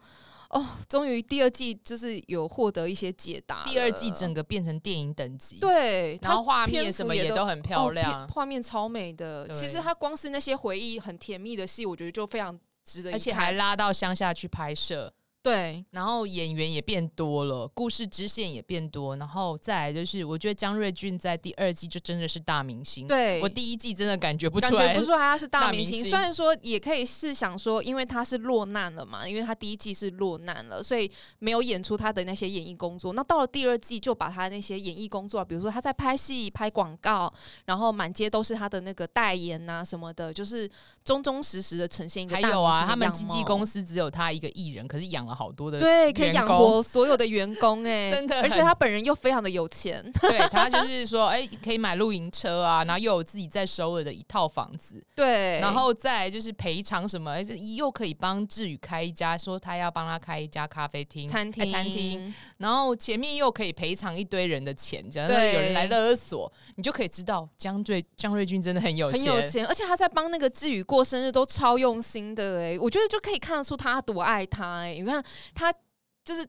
[0.51, 9.49] 哦，终于第二季就是有获得一些解答，第二季整个变成电影等级，对，然后画面什么也都很漂亮，画、哦、面超美的。
[9.51, 15.13] 其实它光是那些回忆很甜蜜的戏，我觉得就非常值得，而且还拉到乡下去拍摄。
[15.47, 23.07] 对，然后演员也变多了，故事支线也变多，然后再来就是，我觉得江瑞俊在第二季就真的是大明星。
[23.07, 26.05] 对，我第一季真的感觉不出来，感觉不出来他是大明星。
[26.05, 33.13] 虽然说也可以是想说，因为他是落难了嘛，因为他第一季是落难了，所以没有演出他的那些演艺工作。
[33.13, 37.33] 那到了第二季，就把他那些演艺工作，比如说他在拍戏、拍广告，
[37.67, 40.69] 然后满街都是他的那个代言呐、啊、什么的，就是
[41.05, 42.51] 忠忠实实的呈现一个大明星。
[42.51, 46.07] 还有啊，他们经纪公司只有他一个艺人，可是养了好多的对。
[46.17, 57.37] 可以养活所有的员工 哎、欸，真的，而且他本人又非常的有钱， 对，他就 是说，哎、欸，可以买露营车啊，然后又有自己在首尔的一套房子，对，然后再就是赔偿什么，
[57.77, 75.16] 又可以帮志宇开一家，说他要帮他开一家咖啡厅、餐厅、餐厅，然后前面又可以赔偿一堆人的钱，假如说有人来勒索，你就可以知道江瑞江瑞俊真的很有钱，很有钱，而且他在帮那个志宇过生日都超用心的哎、欸，我觉得就可以看得出他多爱他哎、欸，你看
[75.55, 75.73] 他。
[76.27, 76.45] 就是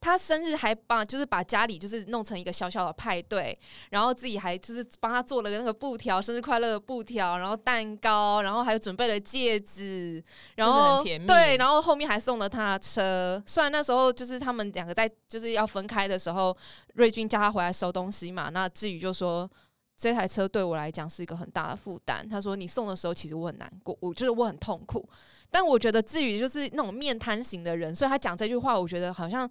[0.00, 3.58] 他生日还把就是把家里就是弄成一个小小的派对，
[3.90, 10.22] 然后自己还就是帮他做了个那个布条，生日快乐的布条，然后蛋糕，然后还有准备了戒指，
[10.54, 13.42] 然后对，然后后面还送了他车。
[13.48, 16.56] 虽然那时候就是他们两个在就是要分开的时候，
[16.94, 19.50] 瑞君叫他回来收东西嘛，那志宇就说
[19.96, 22.28] 这台车对我来讲是一个很大的负担。
[22.28, 25.08] 他说你送的时候其实我很难过，我就是我很痛苦。
[25.50, 29.50] 但我觉得至于就是那种面瘫型的人，所以他讲这句话，我觉得好像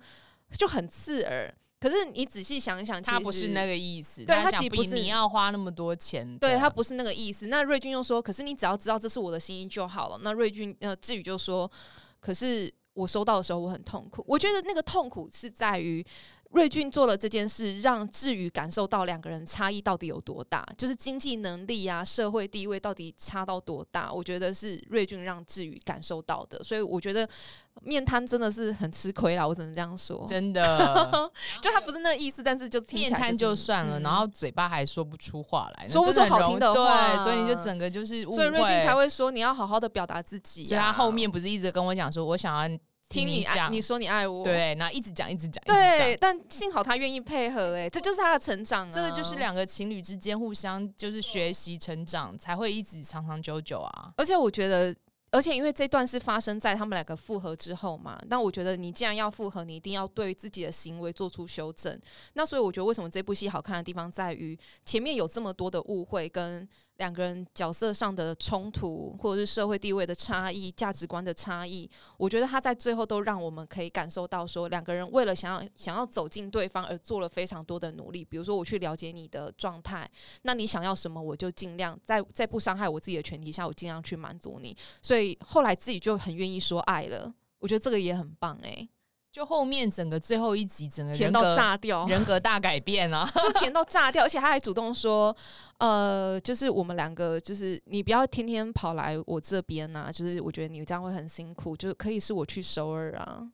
[0.58, 1.52] 就很刺耳。
[1.80, 4.24] 可是你仔细想一想，他不是那个意思。
[4.24, 7.48] 对，他其实不是你要花那么多钱，对他不是那个意思。
[7.48, 11.70] 那瑞俊又说：“可是你只要知道这是我的心意就好了。”那瑞俊呃，至于就说
[12.20, 16.06] ：“可是我收到的时候我很痛苦。”我觉得那个痛苦是在于。
[16.52, 24.12] 瑞俊做了这件事，让志宇感受到两个人差异到底有多大，就是经济能力啊、社会地位到底差到多大。
[24.12, 27.28] 我觉得是瑞俊让志宇感受到的，所以我觉得
[27.82, 30.26] 面瘫真的是很吃亏啦，我只能这样说。
[30.30, 31.30] 真的，
[31.62, 40.68] 就他不是那个意思，但是就听起来、就是、面瘫就算了、嗯，然后嘴巴还说不出话来，说不出好听的话，对，所以你就整个就是，所以瑞俊才会说你要好好的表达自己、啊。
[40.70, 42.80] 所以他后面不是一直跟我讲说，我想要。
[43.08, 54.12] 听你讲，你说你爱我，对，然后一直讲，一直讲，对，但幸好他愿意配合，哎，这就是他的成长啊，这个就是两个情侣之间互相就是学习成长，才会一直长长久久啊。
[54.18, 54.94] 而且我觉得，
[55.30, 62.00] 而且因为这段是发生在他们两个复合之后嘛，那我觉得你既然要复合，你一定要对自己的行为做出修正。
[62.34, 66.68] 那所以我觉得为什么这部戏好看的地方在于前面有这么多的误会跟。
[66.98, 78.24] 两个人角色上的冲突，或者是社会地位的差异、价值观的差异，我觉得他在最后都让我们可以感受到，说两个人为了想要想要走进对方而做了非常多的努力。
[78.24, 80.10] 比如说，我去了解你的状态，
[80.44, 84.76] 那你想要什么，我就尽量在在不伤害我自己的前提下，我尽量去满足你。
[85.02, 88.90] 所以后来自己就很愿意说爱了，我觉得这个也很棒哎、欸。
[89.36, 95.36] 就后面整个最后一集，整个人甜到炸掉，人格大改变啊， 就甜到炸掉， 而且他还主动说，
[95.80, 103.46] 呃，就是我们两个，就是你不要天天跑来我这边呐，就是我觉得你这样会很辛苦，就可以是我去首尔啊，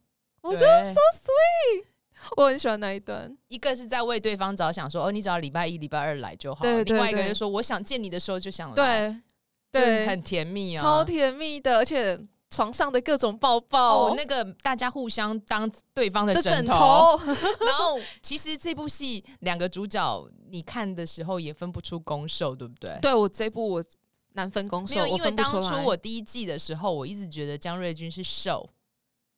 [0.43, 1.85] 我觉得 so sweet，
[2.37, 8.75] 我很喜欢那一段，一个是在为对方着想，说哦，你只要礼拜一、礼拜二来就好，对对对，另外一个就是说，我想见你的时候就想来，
[9.71, 12.19] 对对，很甜蜜啊，超甜蜜的，而且。
[12.51, 17.17] 床上的各种抱抱，哦，那个大家互相当对方的枕头，
[17.65, 22.99] 然后其实这部戏两个主角你看的时候也分不出攻受，对不对？
[23.01, 23.83] 对，我这部我
[24.33, 28.69] 难分攻受，因为当初我第一季的时候，我一直觉得江瑞君是受，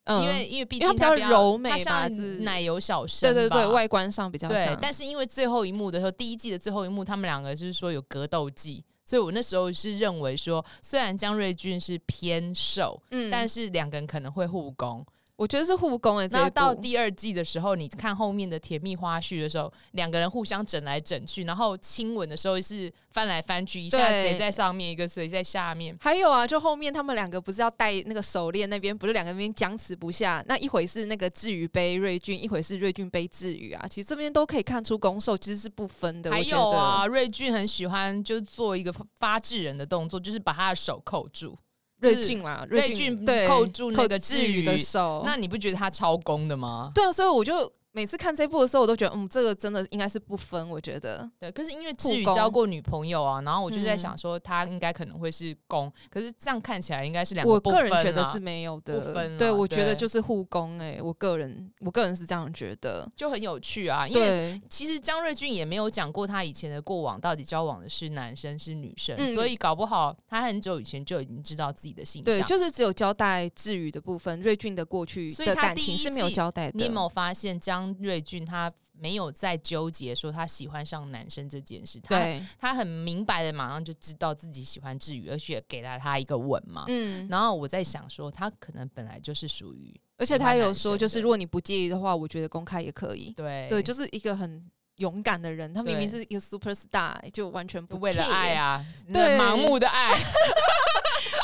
[0.05, 4.75] 嗯，因为因为毕竟他比较柔美，它像奶油小生，对对对，外观上比较像。
[4.81, 15.05] 但是因为最后一幕的时候，第一季的最后一幕，他们两个就是说有格斗技，所以我那时候是认为说，虽然江瑞俊是偏瘦，嗯，但是两个人可能会互攻。
[15.43, 25.93] 我觉得是互攻诶、欸，然后到第二季的时候，你看后面的甜蜜花絮的时候，两个人互相整来整去，然后亲吻的时候是翻来翻去，一下谁在上面，一个谁在下面。
[25.99, 33.85] 还有啊，就后面他们两个不是要戴那个手链，那边不是两个人僵持不下，那一会是那个志宇杯瑞俊，一会是瑞俊杯志宇啊。
[33.89, 36.31] 其实这边都可以看出攻受其实是不分的。
[36.31, 41.57] 还有啊，瑞俊很喜欢就做一个发制人的动作，就是把他的手扣住。
[42.03, 46.91] 瑞俊啦，瑞俊扣住那个志宇的手，那你不觉得他超攻的吗？
[46.93, 47.71] 对啊，所以我就。
[47.95, 50.67] 每次看这部的时候，我都觉得，嗯，这个真的应该是不分。
[50.67, 51.51] 我觉得，对。
[51.51, 55.85] 可是因为志宇交过女朋友啊，然后我就在想说，他应该可能会是攻。
[55.85, 57.53] 嗯、可是这样看起来，应该是两个。
[57.53, 59.37] 我个人觉得是没有的。
[59.37, 60.79] 对，我觉得就是互攻。
[60.79, 64.07] 哎，我个人，我个人是这样觉得，就很有趣啊。
[64.07, 72.25] 因为其实江瑞俊也没有讲过他以前的过往到底交往的是男生是女生，嗯、所以搞不好他很久以前就已经知道自己的性向。
[72.25, 76.73] 对，就是只有交代志宇的部分，瑞俊的过去的感情是没有交代的。
[76.75, 78.71] 你有没有发现江瑞俊他？
[78.95, 82.25] 没有在纠结说他喜欢上男生这件事，他
[82.59, 86.85] 他很明白的，马上就知道自己喜欢志宇，而且给了他一个吻嘛。
[86.87, 93.31] 嗯，然后我在想说，他可能本来就是属于，而且他有说，就是如果你不介意的话，我觉得公开也可以。
[93.31, 94.63] 对对，就是一个很
[94.97, 100.13] 勇敢的人，他明明是一个 super star，就完全不为了爱啊，对，盲目的爱。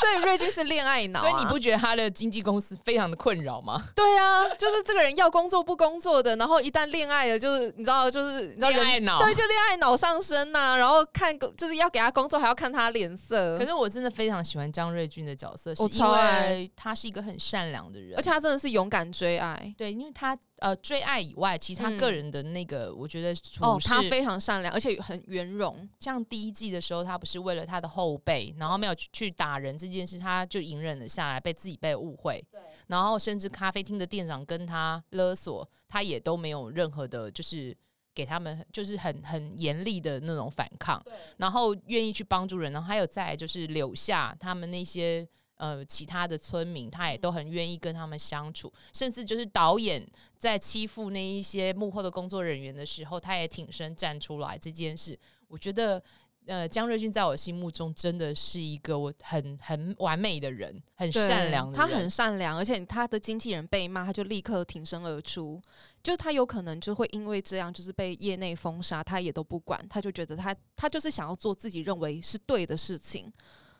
[0.00, 3.88] 所以瑞俊是恋爱脑、啊，所以你不觉得他的经纪公司非常的困扰吗？
[3.94, 10.76] 对啊，就是这个人要工作不工作的，然后一旦恋爱了，就是你知道，就是恋爱脑，对，就恋爱脑上升呐、啊。
[10.76, 13.58] 然后看就是要给他工作，还要看他脸色。
[13.58, 19.74] 可是我真的非常喜欢张瑞俊的角色，是因为他是一个很善良的人，而且他真的是勇敢追爱。
[19.76, 25.88] 对，因为他呃追爱以外，其实他个人的那个，嗯、我觉得哦，他非常善良，而且很圆融。
[25.98, 37.76] 像第一季的时候，他不是为了他的后辈，然后没有去去打人这件事，他就隐忍了下来，被自己被误会，对，然后甚至咖啡厅的店长跟他勒索，他也都没有任何的，就是
[38.14, 45.26] 给他们就是很很严厉的那种反抗，对，然后愿意去帮助人，然后还有再就是留下他们那些
[45.56, 50.06] 呃其他的村民，他也都很愿意跟他们相处，嗯，甚至就是导演
[50.38, 56.02] 在欺负那一些幕后的工作人员的时候，他也挺身站出来这件事，我觉得。
[56.46, 61.78] 呃，江瑞俊在我心目中真的是一个我很很完美的人，很善良的人。
[61.78, 65.60] 他很善良，而且他的经纪人被骂，他就立刻挺身而出。
[66.02, 73.32] 就他有可能就会因为这样，就是被业内封杀，他也都不管，他就觉得他他就是想要做自己认为是对的事情。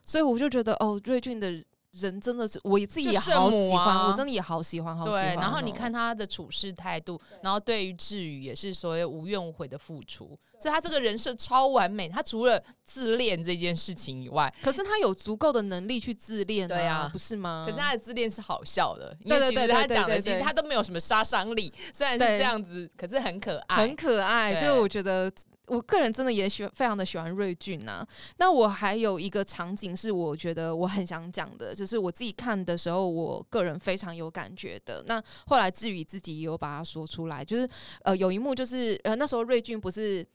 [0.02, 1.64] 所以我就觉得，哦，瑞俊的。
[1.92, 5.34] 人真的是我自己也好喜欢，啊、我真的也好喜欢，好喜欢。
[5.34, 12.08] 对，然后你看他的处事态度，然后对于治愈也是所谓无怨无悔的付出，所以他这个人设超完美。
[12.08, 17.66] 他除了自恋这件事情以外，可是他有足够的能力去自恋，啊，对啊，不是吗？
[17.68, 24.54] 可是他的自恋是好笑的，因为其实他讲的其实他都没有什么杀伤力，虽然是这样子，可是很可爱，很可爱。
[24.54, 25.30] 就我觉得。
[25.70, 28.08] 我个人真的也喜非常的喜欢瑞俊呐、啊。
[28.38, 35.02] 那我还有一个场景是我觉得我很想讲的，就是我自己看的时候，我个人非常有感觉的。
[35.06, 37.68] 那后来志宇自己也有把它说出来，就是
[38.02, 40.26] 呃有一幕就是呃那时候瑞俊不是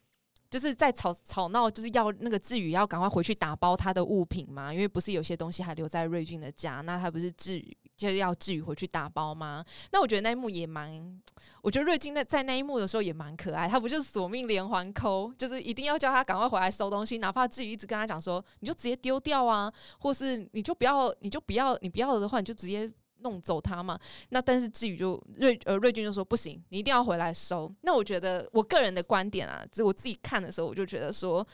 [0.50, 7.76] 就是在吵吵闹，就是要那个志宇要赶快回去打包他的物品嘛，因为不是有些东西还留在瑞俊的家，那他不是志宇。
[7.98, 9.64] 就是要志宇回去打包吗？
[9.92, 11.22] 那我觉得那一幕也蛮，
[11.62, 13.70] 我觉得瑞金在在那一幕的时候也蛮可爱。
[13.70, 23.98] 他不就是索命连环扣，就是一定要叫他赶快回来收东西，哪怕志宇一直跟他讲说，你就直接丢掉啊，或是你就不要，你就不要，你不要的话，你就直接弄走他嘛。
[24.30, 27.74] 那但是志宇就瑞呃瑞军就说不行，你一定要回来收。
[27.82, 31.48] 那我觉得我个人的观点啊，就我自己看的时候，我就觉得说，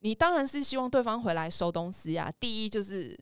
[0.00, 2.28] 你当然是希望对方回来收东西啊。
[2.40, 3.16] 第一就是。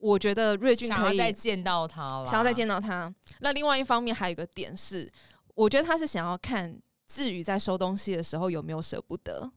[0.00, 3.14] 我觉得瑞俊可以再见到他了，想要再见到他。
[3.40, 5.10] 那另外一方面还有一个点是，
[5.54, 9.52] 我觉得他是想要看志宇在收东西的时候有没有舍不得，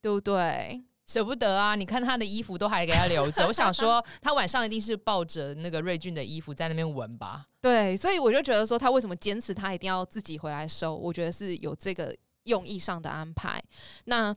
[0.00, 0.82] 对不对？
[1.06, 1.74] 舍不得啊！
[1.74, 7.46] 你看他的衣服都还给他留着，我想说 他晚上一定是抱着那个瑞俊的衣服在那边闻吧。
[7.60, 10.94] 对，所以我就觉得说他为什么坚持他一定要自己回来收？
[10.94, 13.62] 我觉得是有这个用意上的安排。
[14.04, 14.36] 那。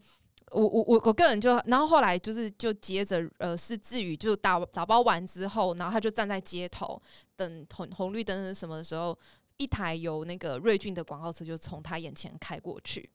[0.51, 7.01] 我我我我个人就，然后后来就是就接着呃是志宇就打打包完之后，然后他就站在街头
[7.35, 9.17] 等红红绿灯什么的时候，
[9.57, 13.09] 一台有那个瑞俊的广告车就从他眼前开过去。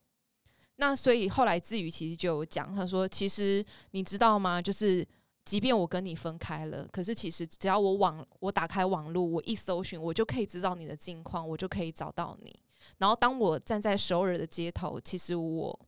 [0.76, 4.60] 那所以后来志宇其实就有讲，他说其实你知道吗？
[4.60, 5.06] 就是
[5.44, 12.54] 即便我跟你分开了，可是其实只要我网我打开网络，我一搜寻，我就可以知道你的近况，我就可以找到你。
[12.98, 15.78] 然后当我站在首尔的街头，其实我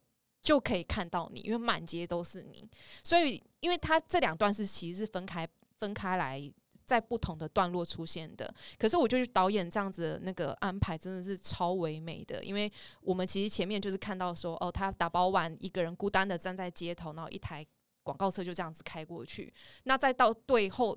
[0.49, 2.67] 就可以看到你，因为满街都是你。
[3.05, 5.47] 所以，因为他这两段是其实是分开
[5.79, 6.51] 分开来，
[6.87, 8.55] 在不同的段落出现的。
[8.79, 12.73] 可是我觉得导演这样子那个安排真的是超唯美的，因为
[13.03, 17.67] 我们其实前面就是看到说，哦，他打包完一个人孤单的站在街头，然后一台。
[18.05, 20.97] 广告车就这样子开过去，那再到最后，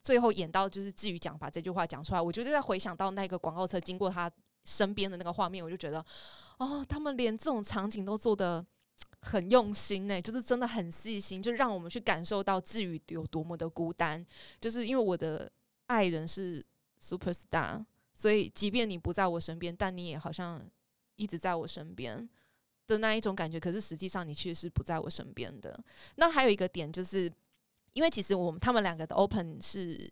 [0.00, 4.30] 最后演到就是至于讲把这句话讲出来，我就是在回想到那个广告车经过他
[4.64, 5.98] 身边的那个画面，我就觉得，
[6.58, 8.64] 哦，他们连这种场景都做得
[9.22, 14.24] 很用心呢，就是真的很细心，就让我们去感受到智宇有多么的孤单，
[14.60, 15.50] 就是因为我的
[15.86, 16.64] 爱人是
[17.00, 20.62] super star，所以即便你不在我身边，但你也好像
[21.16, 22.28] 一直在我身边。
[22.84, 25.82] 的那一种感觉，可是实际上你却是不在我身边的。
[26.16, 27.32] 那还有一个点，就是
[27.92, 30.10] 因为其实我们他们两个的 open 是，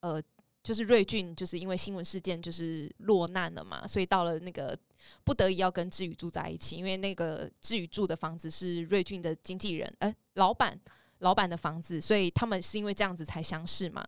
[0.00, 0.20] 呃，
[0.62, 4.78] 就是瑞俊就是因为新闻事件就是落难了嘛，所以到了那个
[5.24, 10.78] 不得已要跟志宇住在一起，因为那个志宇住的房子是瑞俊的经纪人，呃，老板
[11.20, 14.06] 老板的房子，所以他们是因为这样子才相识嘛。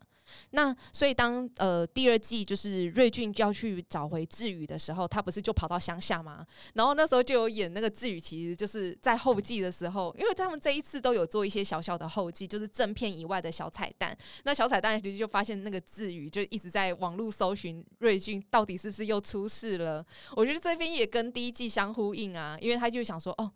[0.51, 6.47] 那所以当呃第二季就是瑞俊就要去找回智宇的时候，他不是就跑到乡下吗？
[6.75, 14.17] 然后那时候就有演那个智宇，其实就是在后记的时候，因为他们这一次都有做一些小小的后记，就是正片以外的小彩蛋。
[14.45, 20.05] 那小彩蛋其实就发现那个智宇就一直在网络搜寻瑞俊到底是不是又出事了。
[20.37, 23.51] 我觉得这边也跟第一季相呼应啊，因为他就想说哦，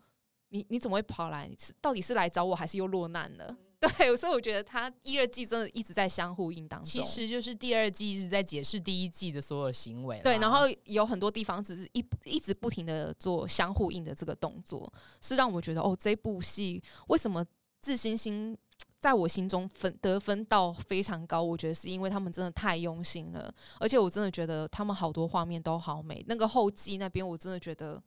[0.49, 1.51] 你你怎么会跑来？
[1.59, 3.57] 是到底是来找我还是又落难了？
[3.99, 6.89] 对，所以我觉得他一、二季真的一直在相互应当中。
[6.89, 10.19] 其实就是第二季一直在解释第一季的所有行为。
[10.23, 17.45] 对，然后有很多地方只是一一直不停的做相互应的这个动作，是让我觉得哦，这部戏为什么
[17.83, 18.57] 自信心
[18.99, 21.43] 在我心中分得分到非常高？
[21.43, 26.25] 我觉得是因为他们真的太用心了，而且我真的觉得他们好多画面都好美。
[26.27, 28.03] 那个后记那边，我真的觉得。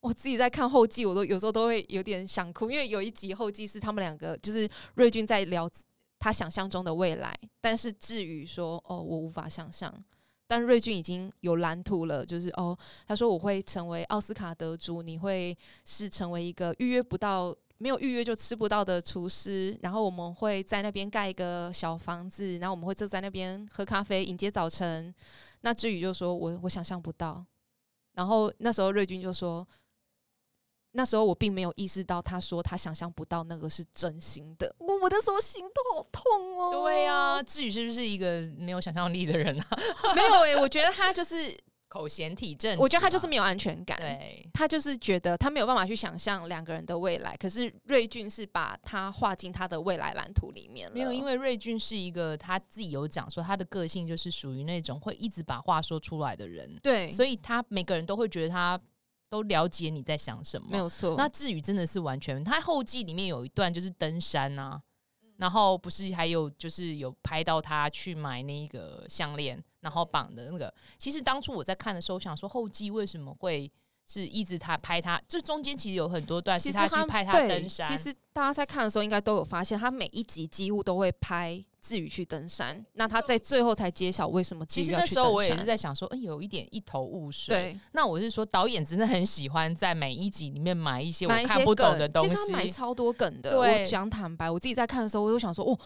[0.00, 5.68] 我自己在看后记，我都有时候都会有点想哭，因为有一集后记是他们两个，就是瑞俊在聊
[6.20, 9.92] 他想象中的未来，但是志宇说：“哦，我无法想象。”
[10.46, 25.12] 但瑞俊已经有蓝图了，就是哦，他说我会成为奥斯卡得主，你会是成为一个预约不到、没有预约就吃不到的厨师，然后我们会在那边盖一个小房子，然后我们会坐在那边喝咖啡迎接早晨。
[25.62, 27.44] 那志宇就说：“我我想象不到。”
[28.14, 29.66] 然后那时候瑞俊就说。
[30.92, 34.74] 那时候我并没有意识到，他说他想象不到那个是真心的。
[34.78, 36.82] 我我的时候心都好痛哦。
[36.82, 39.66] 对呀、啊，至宇是不是一个没有想象力的人啊？
[40.16, 41.54] 没有诶、欸，我觉得他就是
[41.88, 42.76] 口嫌体正。
[42.78, 43.98] 我觉得他就是没有安全感。
[43.98, 47.36] 对，他就是觉得他没有办法去想象两个人的未来。
[47.36, 50.94] 可是瑞俊是把他画进他的未来蓝图里面了。
[50.94, 56.78] 没有，因为瑞俊是一个他自己有讲说，他的个性就是属于那种会一直把话说出来的人。
[56.82, 58.80] 对，所以他每个人都会觉得他。
[59.28, 61.14] 都了解你在想什么，没有错。
[61.16, 64.80] 那至于真的是完全，他后记里面有一段就是登山啊，
[65.36, 70.72] 然后不是还有就是有拍到他去买那个项链，然后绑的那个。
[70.98, 73.70] 其实当初我在看的时候，想说后记为什么会？
[74.08, 77.86] 是一直他拍他，这中间其实有很多段是他去拍他登山。
[77.88, 82.82] 其实大家在看的时候，应该都有发现，他每一集几乎都会拍志宇去登山。
[82.94, 84.64] 那他在最后才揭晓为什么。
[84.64, 87.54] 其实那时候我也是在想说，嗯，有一点一头雾水。
[87.54, 92.30] 对，那我是说，导演真的很喜欢在每一集里面埋一些我看不懂的东西。
[92.30, 93.58] 其实他埋超多梗的。
[93.58, 95.78] 我讲坦白，我自己在看的时候，我就想说，哦，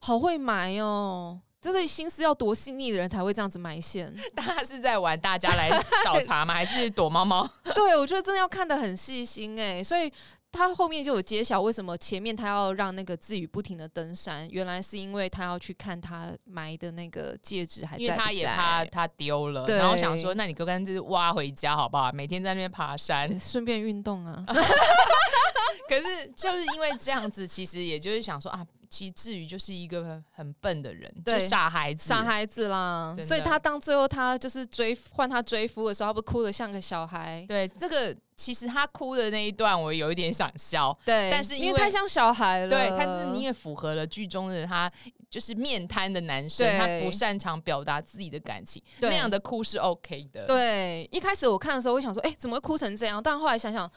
[0.00, 1.40] 好会埋哦。
[1.60, 4.12] 这是心思要多细腻的人才会这样子埋线。
[4.34, 5.70] 大家是在玩大家来
[6.02, 6.54] 找茬吗？
[6.54, 7.46] 还是躲猫猫？
[7.74, 10.10] 对，我觉得真的要看得很细心哎、欸，所以
[10.50, 22.10] 他后面就有揭晓为什么前面他要让那个智宇不停的登山，原来是因为他要去看他埋的那个戒指还在不在，因为他也怕他丢了，然后想说，那你哥干脆挖回家好不好？
[22.10, 24.42] 每天在那边爬山， 顺便运动啊。
[24.46, 28.66] 可是就是因为这样子，其实也就是想说啊。
[28.90, 33.16] 其实智宇就是一个很笨的人，对，傻孩子，傻孩子啦。
[33.22, 37.44] 所以他当最后他就是追换他追夫的时候，他不哭的像个小孩。
[37.46, 40.92] 对，这个其实他哭的那一段，我有一点想笑。
[41.04, 42.68] 对，但是因为，太像小孩了。
[42.68, 44.90] 对，但是你也符合了剧中的他，
[45.30, 50.46] 就是面瘫的男生，他不擅长表达自己的感情，那样的哭是 OK 的。
[50.48, 53.22] 对，一开始我看的时候，我想说，哎、欸，怎么会哭成这样？
[53.22, 53.88] 但后来想想，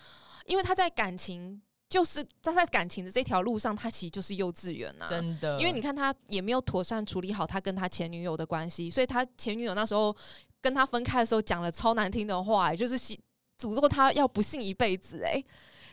[0.45, 1.59] 因为他在感情。
[1.93, 5.59] 就是在在感情的这条路上，他其实就是幼稚园呐，真的。
[5.59, 10.15] 因为你看他也没有妥善处理好他跟他前女友的关系，所以他前女友那时候
[10.59, 15.23] 跟他分开的时候讲了超难听的话，就是诅咒他要不幸一辈子。
[15.23, 15.39] 哎，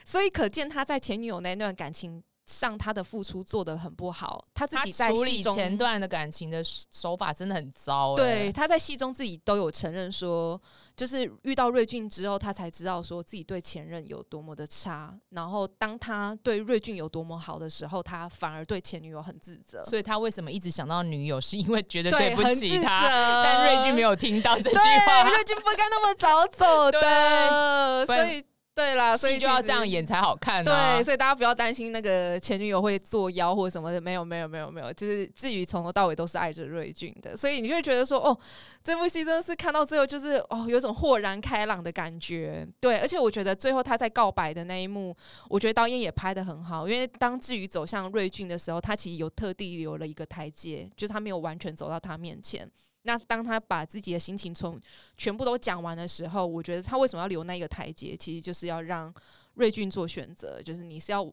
[0.07, 8.16] 所以可见他在前女友那段感情上他的付出做的很不好，他自己在处理前段的感情的手法真的很糟、欸。
[8.16, 10.61] 对，他在戏中自己都有承认说，
[10.96, 15.14] 就是遇到瑞俊之后，他才知道说自己对前任有多么的差。
[15.28, 19.84] 然后当他对瑞俊有多么好的时候，他反而对前女友很自责。
[19.84, 23.09] 所以他为什么一直想到女友，是因为觉得对不起他。
[23.44, 24.76] 但瑞俊没有听到这句
[25.07, 28.44] 话，瑞俊不该那么早走的， 所以。
[28.73, 30.97] 对啦，所以就要这样演才好看，啊。
[30.97, 38.39] 对，所以大家不要担心那个前女友会作妖或者什么的，没有，没有，没有，没有，就是至于从头到尾都是爱着瑞俊的，所以你就会觉得说，哦，
[38.83, 42.66] 这部戏真的是看到最后就是哦，有种豁然开朗的感觉。
[42.81, 45.14] 对，而且我觉得最后他在告白的那一幕，
[45.51, 52.66] 我觉得导演也拍的很好，因为当至于走向瑞俊的时候，他其实有特地留了一个台阶，就是他没有完全走到他面前。
[53.03, 54.78] 那当他把自己的心情从
[55.16, 59.12] 全部都讲完的时候，我觉得他为什么要留那一个台阶，其实就是要让
[59.55, 61.26] 瑞俊做选择，就是你是要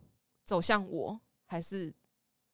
[0.46, 1.94] 走向我，还是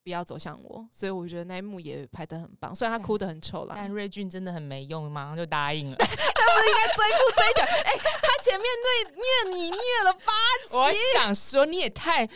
[0.02, 0.84] 不要走向我。
[0.90, 5.96] 所以我觉得那一幕也拍的很棒，虽然他哭得很丑啦，但瑞俊真的很没用，马上就答应了。
[5.98, 7.62] 他不是应该追不追的？
[7.64, 10.32] 哎、欸，他前面那虐你虐了八
[10.68, 12.28] 集，我想说你也太。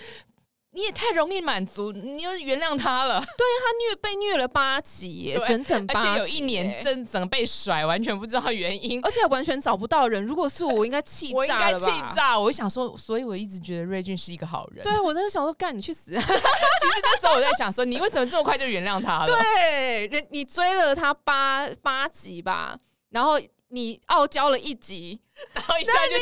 [0.73, 3.19] 你也太容易满足，你又原谅他了。
[3.21, 10.25] 对，他虐被虐了八集，整整八集，而且有一年整整被甩，完全不知道原因，而且完全找不到人。
[10.25, 11.87] 如果是我，我应该气炸了吧？
[11.87, 12.39] 我应该气炸！
[12.39, 14.85] 我想说，所以我一直觉得瑞俊是一个好人。
[14.85, 16.13] 对，我在想说，干你去死！
[16.15, 19.27] 其实那时候我在想说，你为什么这么快就原谅他了？
[19.27, 22.79] 对，人你追了他八八集吧，
[23.11, 23.41] 然后
[23.71, 25.19] 你傲娇了一集，
[25.55, 26.19] 然后一下就第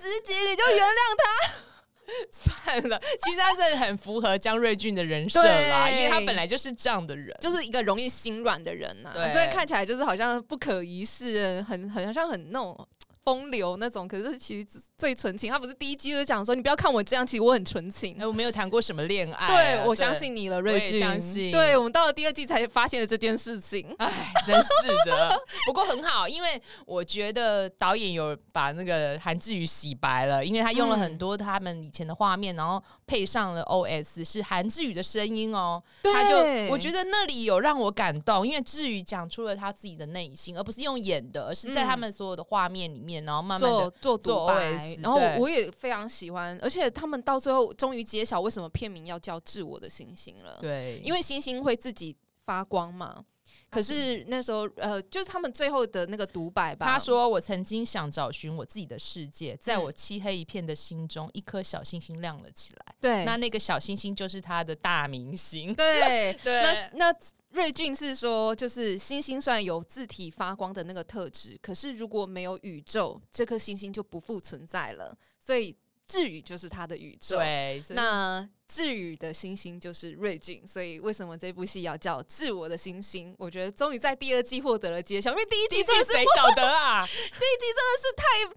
[0.00, 1.69] 十集你就原谅他。
[2.30, 12.88] 算了，其实他真的很符合江瑞俊的人设啦，因为他本来就是这样的人，就是一个容易心软的人呐、啊，所以看起来就是好像不可一世，很很好像很那种。
[13.22, 15.52] 风流那种，可是其实最纯情。
[15.52, 18.16] 他不是第一季就讲说，你不要看我这样，其实我很纯情。
[18.18, 19.48] 哎我没有谈过什么恋爱、啊。
[19.48, 20.98] 对，我相信你了，瑞俊。
[20.98, 21.52] 相信。
[21.52, 23.94] 对，我们到了第二季才发现了这件事情。
[23.98, 24.10] 哎，
[24.46, 25.30] 真是的。
[25.66, 35.82] 不过很好，因为我觉得导演有把那个韩志宇洗白了，因为他用了很多他们以前的画面，然后配上了 OS，是韩志宇的声音哦。
[36.02, 36.12] 对。
[36.12, 36.36] 他就
[36.72, 43.09] 我觉得那里有让我感动，因为志宇讲出了他自己的内心，而不是用演的，而是在他们所有的画面里面。
[43.18, 50.58] 然后慢慢的做做独白，做然后我也非常喜欢，而且他们到最后终于揭晓为什么片名要叫《致我的星星》了。
[50.60, 53.24] 对，因为星星会自己发光嘛。
[53.68, 56.86] 可是那时候，呃，就是他们最后的那个独白吧。
[56.86, 62.94] 他说：“我曾经想找寻我自己的世界，在我漆黑一片的心中，一颗小星星亮了起来。
[63.00, 65.72] 对，那那个小星星就是他的大明星。
[65.76, 67.16] 对对，那那。”
[67.50, 75.16] 瑞俊是说，就是星星虽然有自体发光的那个特质，可是如果没有宇宙，这颗星星就不复存在了。
[75.38, 75.76] 所以
[76.06, 77.36] 智宇就是他的宇宙。
[77.36, 78.48] 对，那。
[78.70, 83.32] 智宇的星星就是瑞俊，所以为什么这部戏要叫《致我的星星》？
[83.36, 87.04] 我觉得终于在第二季获得了揭晓，因为第一季真的是谁晓得啊？
[87.04, 88.54] 第一季真的是太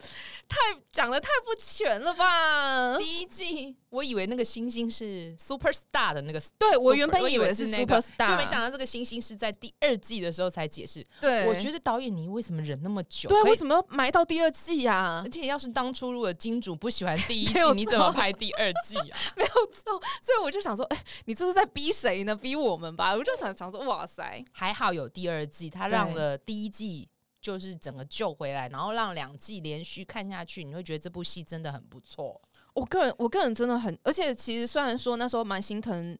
[0.48, 2.96] 太讲的太不全了吧？
[3.00, 11.04] 第一季我以为那个星星是 super star 的那个，对我原本以为是 super star，就没想到这个星星是在第二季的时候才解释。
[11.20, 13.28] 对，我觉得导演你为什么忍那么久？
[13.30, 15.24] 对，为什么要埋到第二季啊？
[15.26, 19.18] 而且要是当初如果金主不喜欢第一季， 你怎么拍第二季啊？
[19.36, 20.00] 没有错。
[20.22, 22.36] 所以我就想说，哎、欸，你这是在逼谁呢？
[22.36, 23.14] 逼我们吧？
[23.14, 27.10] 我就想想说，哇塞，还好有第二季，他让了第一季
[27.42, 32.42] 就是整个救回来，然后让两季连续看下去，你会觉得这部戏真的很不错。
[32.74, 36.18] 我个人，我个人真的很，而且其实虽然说那时候蛮心疼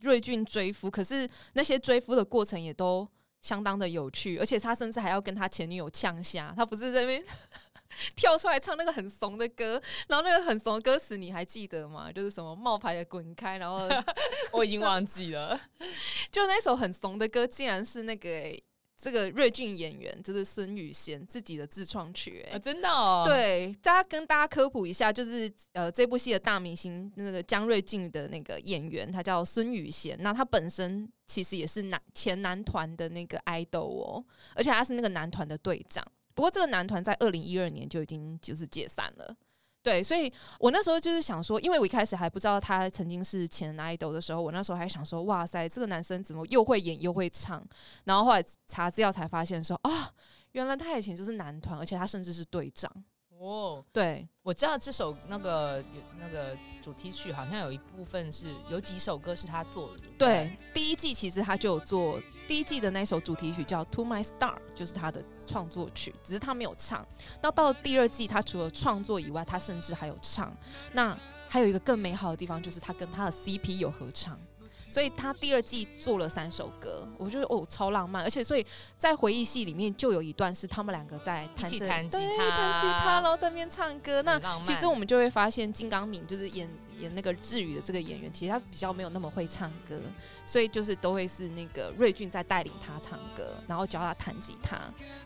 [0.00, 3.08] 瑞俊追夫，可是那些追夫的过程也都
[3.42, 7.24] 相当的有趣，而且他甚至还要跟他前女友呛下，他不是在那边。
[8.14, 12.12] 跳出来唱那个很怂的歌，然后那个很怂的歌词你还记得吗？
[12.12, 13.88] 就是什么冒牌的滚开，然后
[14.52, 15.58] 我已经 忘记了。
[16.30, 18.62] 就那首很怂的歌，竟然是那个、欸、
[19.00, 23.22] 这个瑞俊演员，就是孙宇贤自己的自创曲、欸，哎、啊，真的哦。
[23.24, 34.24] 对，大家跟大家科普一下，就是呃这部戏的大明星那个江瑞俊的那个演员，他叫孙宇贤，那他本身其实也是男前男团的那个 idol 哦，
[34.56, 36.04] 而且他是那个男团的队长。
[36.34, 39.36] 不过这个男团在二零一二年就已经就是解散了，
[39.88, 47.66] 对，所以我那时候就是想说，因为我一开始还不知道他曾经是前 idol 的时候，我那时候还想说，哇塞，这个男生怎么又会演又会唱？
[48.04, 50.12] 然后后来查资料才发现说，啊，
[50.52, 52.92] 原来他以前就是男团，而且他甚至是队长。
[53.38, 60.02] 哦，对，我知道这首那个有那个主题曲，好像有一部分是有几首歌是他做的。
[60.18, 67.04] 对，第一季其实他就有做第一季的那首主题曲叫《To My Star》，就是他的创作曲，只是他没有唱。
[67.42, 70.54] 那到了第二季，他除了创作以外，他甚至还有唱。
[70.92, 71.18] 那
[71.48, 74.38] 还有一个更美好的地方，就是他跟他的 CP 有合唱。
[74.88, 78.64] 所以他第二季做了三首歌，我觉得哦超浪漫，而且所以
[78.96, 84.22] 在回忆戏里面就有一段是他们两个在弹吉他，弹吉他，然后在那边唱歌。
[84.22, 86.68] 那其实我们就会发现金刚敏就是演
[86.98, 90.00] 演那个日语的这个演员，其实他比较没有那么会唱歌，
[90.46, 94.78] 所以就是都会是那个瑞俊在带领他唱歌，然后教他弹吉他。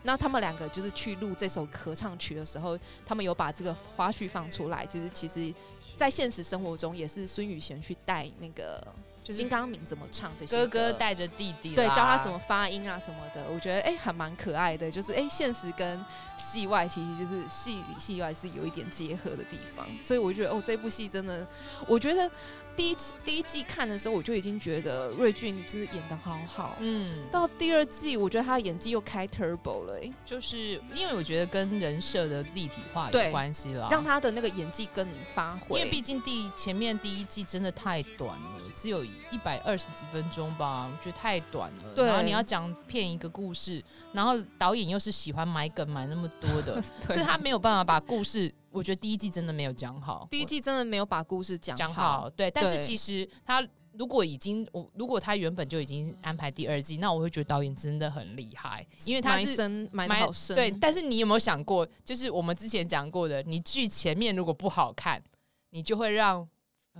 [0.03, 5.53] 那他们两个就是去录这首合唱曲的时候，他们有把这个花絮放出来，就是其实，
[5.95, 8.85] 在现实生活中也是孙宇璇去带那个。
[9.23, 10.67] 就是金刚鸣怎么唱这些歌？
[10.67, 13.45] 哥哥带着弟弟，对，教他怎么发音啊什么的。
[13.49, 14.91] 我觉得哎、欸，还蛮可爱的。
[14.91, 16.03] 就是哎、欸，现实跟
[16.37, 19.87] 戏外其实就是戏里戏外是有一点结合的地方。
[20.03, 21.47] 所以我觉得哦，这部戏真的，
[21.87, 22.29] 我觉得。
[22.75, 26.75] 第一季第一季看的时候，我就已经觉得瑞俊就是演的好好。
[26.79, 35.79] 嗯，到第二季，我觉得他的演技又开 turbo 了、欸，就是因为我觉得跟人设的立体化有关系了，让他的那个演技更发挥。
[35.79, 41.93] 因为毕竟第前面第一季真的太短了，只有一百二十几分钟吧，我觉得太短了。
[41.95, 48.53] 对，然后你要讲骗一个故事，然后导演又是喜欢买梗买那么多的， 所以他没有办法把故事。
[48.73, 52.27] 我觉得第一季真的没有讲好，第一季真的没有把故事讲讲好。
[52.31, 60.55] 对，但是其实他如果已经我如果他原本就已经安排第二季，那我会觉得导演真的很厉害，因为他是深埋得好深。
[60.55, 65.21] 对，但是你有没有想过，就是我们之前讲过的，你剧前面如果不好看，
[65.69, 66.49] 你就会让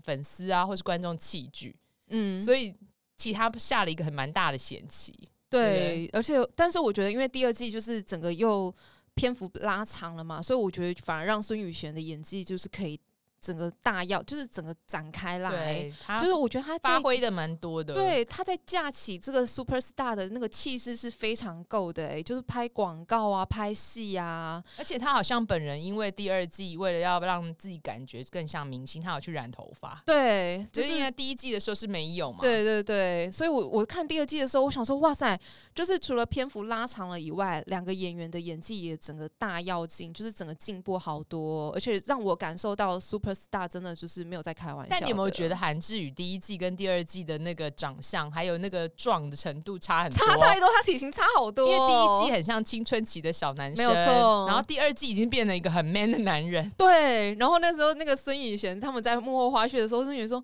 [0.04, 1.76] 粉丝啊或是观众弃剧。
[2.10, 2.76] 嗯，所以
[3.18, 5.28] 其实他下了一个很蛮大的险棋。
[5.50, 8.72] 对，而且但是我觉得，因为第二季就是整个又。
[9.16, 13.00] 篇幅拉长了嘛，所以我觉得反而让孙宇璇的演技就是可以。
[13.44, 17.94] 整个大要就是整个展开来，就是我觉得他发挥的蛮多的。
[17.94, 30.02] 对，他在架起这个 super star 的那个气势是非常够的，哎，就是拍广告啊、拍戏啊，而且他好像本人因为第二季为了要让自己感觉更像明星，他有去染头发。
[30.06, 32.38] 对，就是因为第一季的时候是没有嘛。
[32.40, 35.38] 对对对，所以我我看第二季的时候，我想说，哇塞，
[35.76, 43.33] 就是除了篇幅拉长了以外，两个演员的演技也整个大要进，就是整个进步好多，而且让我感受到 super。
[43.50, 44.90] 大真的就是没有在开玩笑。
[44.90, 50.28] 但你有没有觉得韩志宇第一季跟第二季的那个长相，还有那个壮的程度差很多？
[50.28, 51.68] 差太多，他体型差好多。
[51.68, 54.46] 因为第一季很像青春期的小男生，没有错。
[54.48, 56.72] 然后第二季已经变成一个很 man 的男人。
[56.78, 57.34] 对。
[57.36, 60.44] 然后那时候那个孙宇贤他们在幕后花絮的时候，孙宇璇说：“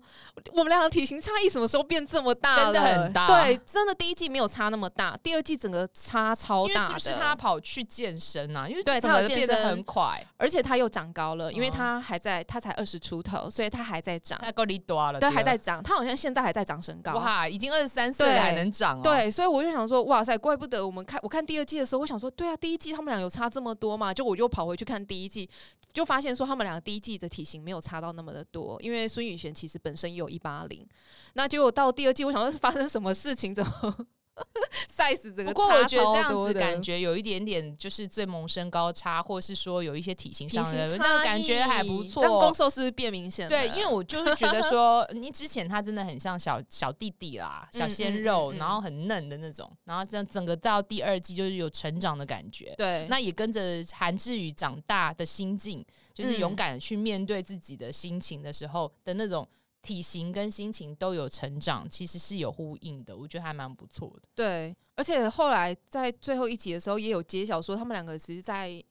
[0.52, 2.64] 我们两个体型差异什么时候变这么大？
[2.64, 3.26] 真的很大。
[3.26, 6.86] 对，真的第一季没有差那么大，第二季整个差超大。
[6.86, 8.68] 是不是他跑去健身啊？
[8.68, 15.82] 因为对他变得很快，而且他又长高了，因为他还在，他才二十出头。”所以他还在长，他够力多了，对，还在长。
[15.82, 19.02] 他好像现在还在长身高，哇，已经二十三岁了还能长哦。
[19.02, 24.12] 对，所以我就想说，哇塞，怪不得我们看我看第二季的时候，我想说，对啊，第一季他们俩有差这么多嘛？
[24.12, 25.48] 就我就跑回去看第一季，
[25.92, 30.86] 就发现说他们两个第一季的体型没有差到那么的多，因为孙宇璇其实本身也有一八零，
[31.34, 33.54] 那结果到第二季，我想说是发生什么事情？
[33.54, 33.96] 怎么
[34.88, 42.40] size 这个，不过我觉得这样子感觉有一点点就是最萌身高差，或是说有一些体型上的这样感觉还不错。
[42.40, 43.48] 攻受是不是变明显？
[43.48, 52.74] 对，因为我就是觉得说，你之前他真的很像小小弟弟啦，小鲜肉，然后很嫩的那种，然后这样整个到第二季就是有成长的感觉。
[52.76, 55.84] 对，那也跟着韩志宇长大的心境，
[56.14, 59.46] 就是勇敢的去面对自己的心情的时候的那种。
[59.82, 64.28] 体型跟心情都有成长，其实是有呼应的，我觉得还蛮不错的。
[64.34, 68.82] 对，而且后来在最后一集的时候也有揭晓说，他们两个其实，在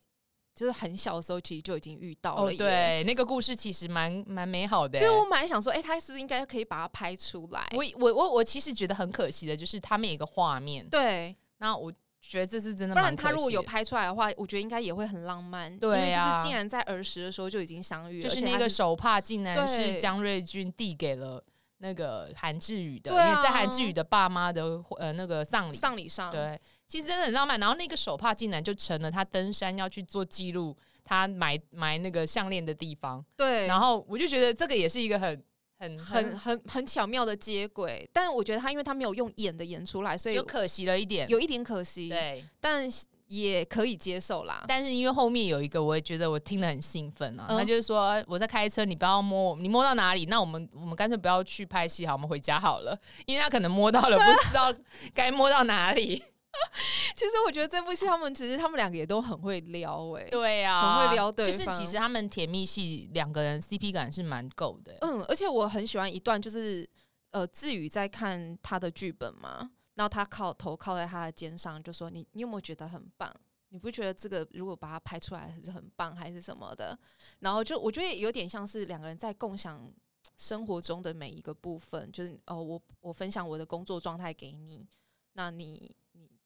[0.56, 2.52] 就是很小的时候其实就已经遇到了。
[2.52, 5.00] 哦，对，那个故事其实蛮蛮美好的。
[5.00, 7.68] 所以我蛮想说，哎、欸，他是不是应该可以把它拍出来？
[7.74, 10.88] 我我我我其实觉得很可惜的，就是他们有一个画面。
[10.90, 11.92] 对，那我。
[12.22, 15.76] 觉得这是真的，不然他如果有拍出来的话，我觉得应该也会很浪漫。
[15.80, 21.44] 对啊，就是竟然在儿时的时候就已经相遇了，就是那个手帕竟然是江瑞君递给了
[21.78, 24.64] 那个韩志宇的，因为在韩志宇的爸妈的
[24.98, 27.60] 呃那个丧礼丧礼上，对，其实真的很浪漫。
[27.60, 33.26] 然后那个手帕竟然就成了他登山要去做记录，他埋埋那个项链的地方。
[33.38, 35.44] 对，然后我就觉得这个也是一个很。
[35.80, 42.10] 很很很很巧妙的接轨，但是我觉得他因为他没有用演的演出来，所以就可惜了一点，有一点可惜。
[42.10, 42.88] 对，但
[43.28, 44.66] 也可以接受啦。
[44.68, 47.46] 但是因为后面有一个，我也觉得我听了很兴奋啊。
[47.48, 53.00] 那、嗯、就是说我在开车，你不要摸我，你摸到哪里，那我们我们干脆不要去拍戏好，我们回家好了。
[53.26, 54.74] 因为他可能摸到了，不知道
[55.16, 56.24] 该摸到哪里。
[57.16, 61.46] 其实我觉得这部戏他们其实他们两个也都很会撩哎、欸，对呀、啊，很会撩对。
[61.46, 64.98] 就是其实他们甜蜜戏两个人 CP 感是蛮够的、欸。
[65.02, 66.88] 嗯，而且我很喜欢一段，就是
[67.32, 73.32] 呃，志宇在看他的剧本嘛，然后他靠头靠在他的肩上，就说你你有没有觉得很棒？
[73.70, 76.98] 你不觉得这个如果把它拍出来还是很棒，还是什么的？
[77.40, 79.92] 然后就我觉得有点像是两个人在共享
[80.38, 84.88] 生活中的每一个部分，就是哦，我我分享我的工作状态给你，
[85.34, 85.96] 那你。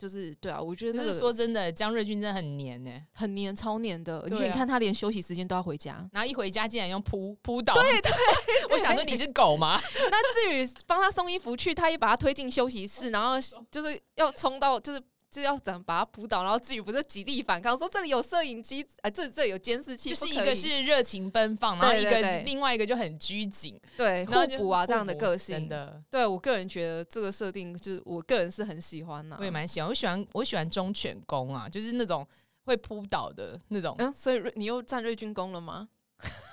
[0.03, 4.19] 就是对啊，我觉得那个说真的，江瑞军真的很黏呢、欸，很黏，超黏的。
[4.19, 7.73] 而且、啊、你看他连休息时间都要回家，然后一回家竟然用扑扑倒。
[7.73, 8.11] 对对，
[8.69, 9.79] 我想说你是狗吗？
[10.11, 13.35] 那至于帮他送衣服去，他也把他推进休息室， 然后
[13.71, 15.01] 就是要冲到就是。
[15.34, 32.27] 就要怎么把他扑倒，然后至于不是极力反抗，说这里有摄影机，啊，这这里有监视器，就是一个是热情奔放，然后一个另外一个就很拘谨，对，互补啊这样的个性，真的，对我个人觉得这个设定就是我个人是很喜欢呐、啊，我也蛮喜欢，我喜欢我喜欢忠犬攻啊，就是那种
[32.65, 35.89] 会扑倒的那种，嗯，所以你又站瑞军攻了吗？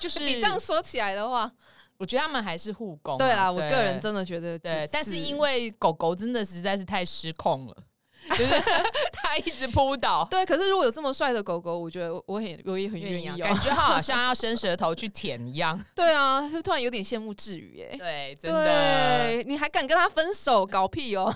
[0.01, 1.53] 就是 你这样说起来的话，
[1.99, 7.77] 我觉得他们还是互攻、啊，对啊，我个人真的觉得对，但是因为狗狗真的实在是太失控了。
[8.37, 8.61] 就是
[9.13, 10.45] 他一直扑倒， 对。
[10.45, 15.79] 可是如果有这么帅的狗狗，我觉得我很我也很愿意养，感觉好像要伸舌头去舔一样。
[15.97, 17.97] 对啊，就突然有点羡慕志宇哎。
[17.97, 21.35] 对，真的，你还敢跟他分手，搞屁哦！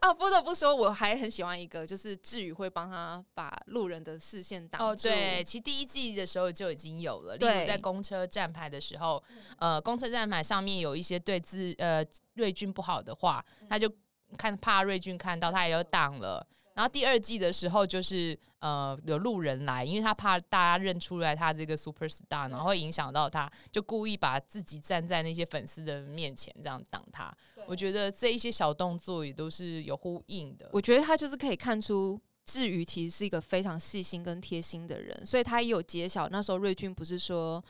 [0.00, 4.86] 啊，不得不说，我还很喜欢一个，就是志宇会帮他把路人的视线挡住。
[4.86, 9.22] 哦，对，其实第一季的时候就已经有了，例如在公车站牌的时候，
[9.58, 13.90] 呃，公车站牌上面有一些对自呃瑞军不好的话，他就。
[14.36, 27.34] 看怕瑞俊看到他也有挡了，然后第二季的时候就是呃有路人来，因为他怕大家认出来他这个 super star，然后会影响到他，就故意把自己站在那些粉丝的面前这样挡他。
[27.66, 30.68] 我觉得这一些小动作也都是有呼应的。
[30.72, 36.28] 我觉得他就是可以看出志宇其实是一个非常细心跟贴心的人，所以他也有揭晓。
[36.28, 37.64] 那时候瑞俊不是说。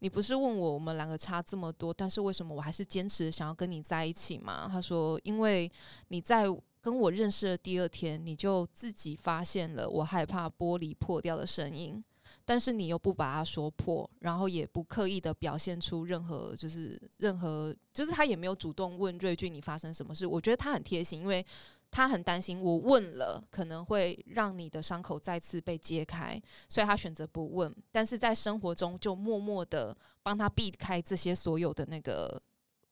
[0.00, 4.68] 你不是问我我们两个差这么多，但是为什么我还是坚持想要跟你在一起吗？
[4.70, 5.70] 他说，因为
[6.08, 6.44] 你在
[6.80, 12.02] 跟我认识的第二天，你就自己发现了我害怕玻璃破掉的声音，
[12.44, 20.26] 但是你又不把它说破，然后也不刻意的表现出任何就是任何就是他也没有主动问瑞俊你发生什么事。
[20.26, 21.44] 我觉得他很贴心，因为。
[21.90, 27.74] 他很担心，我问了可能会让你的伤口再次被揭开，所以他选择不问。
[27.90, 32.40] 但是在生活中就默默的帮他避开这些所有的那个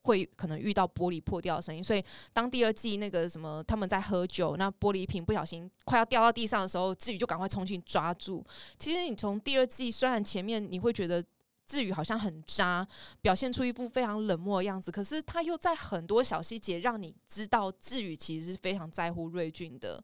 [0.03, 1.84] 会可能遇到玻璃破掉的声音。
[1.84, 8.44] 所以当第二季那个什么他们在喝酒，那玻璃瓶不小心快要掉到地上的时候，志宇就赶快冲进抓住。
[8.78, 11.24] 其实你从第二季虽然前面你会觉得。
[11.67, 12.87] 志宇好像很渣，
[13.21, 20.03] 表现出一副非常冷漠的样子，可是他又在很多小细节让你知道志宇其实是非常在乎瑞俊的，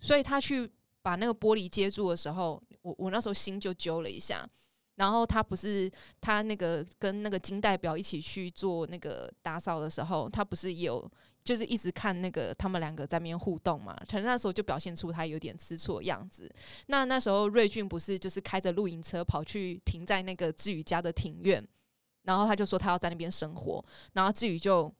[0.00, 0.70] 所以他去
[1.02, 4.48] 把那个玻璃接住的时候，我我那时候心就揪了一下。
[4.96, 5.90] 然后他不是
[6.20, 11.10] 他那个跟那个金代表一起去做那个打扫的时候，他不是有。
[11.48, 16.46] 就是一直看那个他们两个在那边互动嘛，可能那时候就表现出他有点吃醋的样子。
[16.88, 21.66] 那那时候瑞俊不是就是开着露营车跑去停在那个志宇家的庭院，
[22.24, 23.82] 然后他就说他要在那边生活，
[24.12, 24.94] 然后志宇就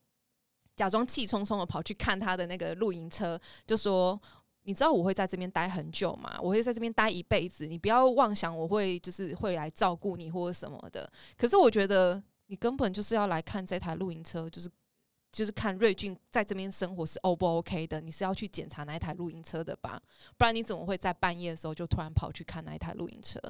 [0.74, 4.18] 假装气冲冲的跑去看他的那个露营车，就说
[4.64, 6.38] ：“你知道我会在这边待很久吗？
[6.40, 11.12] 我会在这边待一辈子，你不要妄想我会就是会来照顾你或者什么的。
[11.36, 14.70] 可是我觉得你根本就是要来看这台露营车，就是。”
[15.30, 20.00] 就是看瑞俊在这边生活是 O 不 OK 的，你是要去检查那一台露营车的吧？
[20.36, 23.40] 不然你怎么会在半夜的时候就突然跑去看那一台露营车？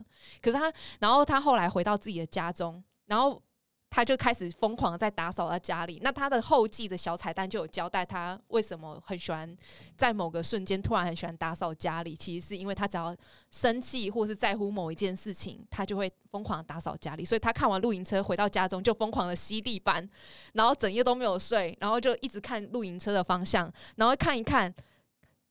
[0.42, 3.42] 可是他，然后他后来回到自己的家中，然后。
[3.90, 5.98] 他就开始疯狂在打扫他家里。
[6.02, 9.56] 那他的后记的小彩蛋就有交代他为什么很喜欢
[9.96, 12.14] 在某个瞬间突然很喜欢打扫家里。
[12.14, 13.16] 其实是因为他只要
[13.50, 17.24] 生气或是在乎某一件事情，他就会疯狂打扫家里。
[17.24, 20.08] 所以他看完露营车回到家中就疯狂的吸地板，
[20.52, 24.74] 然后整夜都没有睡，然后就一直看露营车的方向，然后看一看。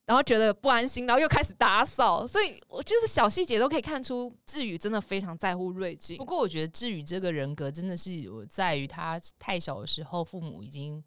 [0.07, 6.15] 然后觉得不安心，然后又开始打扫，所以我就是小细节都可以看出志宇真的非常在乎瑞俊。
[6.15, 11.03] 不过我觉得志宇这个人格真的是有在于他太小的时候父母已经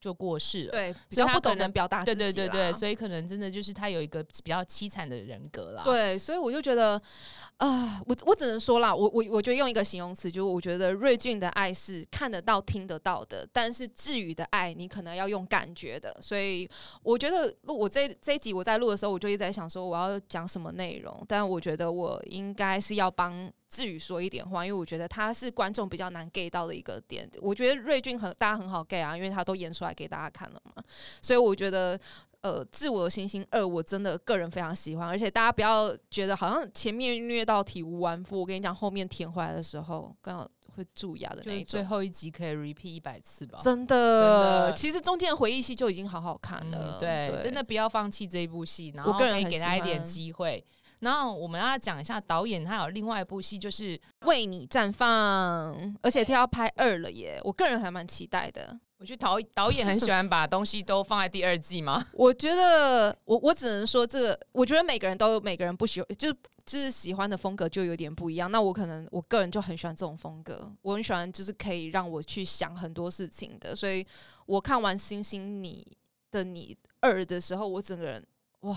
[0.00, 5.82] 就过世了，对，比较不懂得表达，对对对对，所以可能真的就是他有一个比较凄惨的人格啦。
[5.84, 7.00] 对，所以我就觉得。
[7.58, 16.16] 啊，我我只能说啦，我我我觉得用一个形容词，就是我觉得瑞俊的爱是看得到、听得到的，但是志宇的爱你可能要用感觉的。
[16.22, 16.70] 所以
[17.02, 27.28] 我觉得录我这这一集我在录的时候，我就一直在想说我要讲什么内容，但我觉得我应该是要帮志宇说一点话，因为我觉得他是观众比较难 get 到的一个点。
[27.40, 30.82] 我觉得瑞俊很大家很好 get 啊，因为他都演出来给大家看了嘛，
[31.22, 31.98] 所以我觉得。
[32.40, 41.70] 呃，自我的星星二，我真的个人非常喜欢，而且大家不要觉得好像前面虐到体无完肤，我跟你讲，后面填回来的时候，刚好会蛀牙的那一种。
[41.70, 43.58] 最后一集可以 repeat 一百次吧？
[43.60, 46.96] 真的，其实中间的回忆戏就已经好好看了。
[46.96, 50.64] 嗯、对，对，真的不要放弃这一部戏，然后我个人可以给他一点机会。
[51.00, 53.96] 然后我们要讲一下导演，他有另外一部戏就是
[54.26, 57.40] 《为你绽放》，而且他要拍二了耶！
[57.44, 58.78] 我个人还蛮期待的。
[58.98, 62.04] 我觉得导导演很喜欢把东西都放在第二季吗？
[62.14, 66.32] 我觉得我我只能说这个，我觉得每个人都有每个人不喜欢，就
[66.66, 68.50] 就是喜欢的风格就有点不一样。
[68.50, 73.76] 那我可能我个人就很喜欢这种风格，我很喜欢就是可以让我去想很多事情的。
[73.76, 74.04] 所以
[74.46, 75.86] 我看完《星星你
[76.32, 78.26] 的你二》的时候，我整个人
[78.62, 78.76] 哇！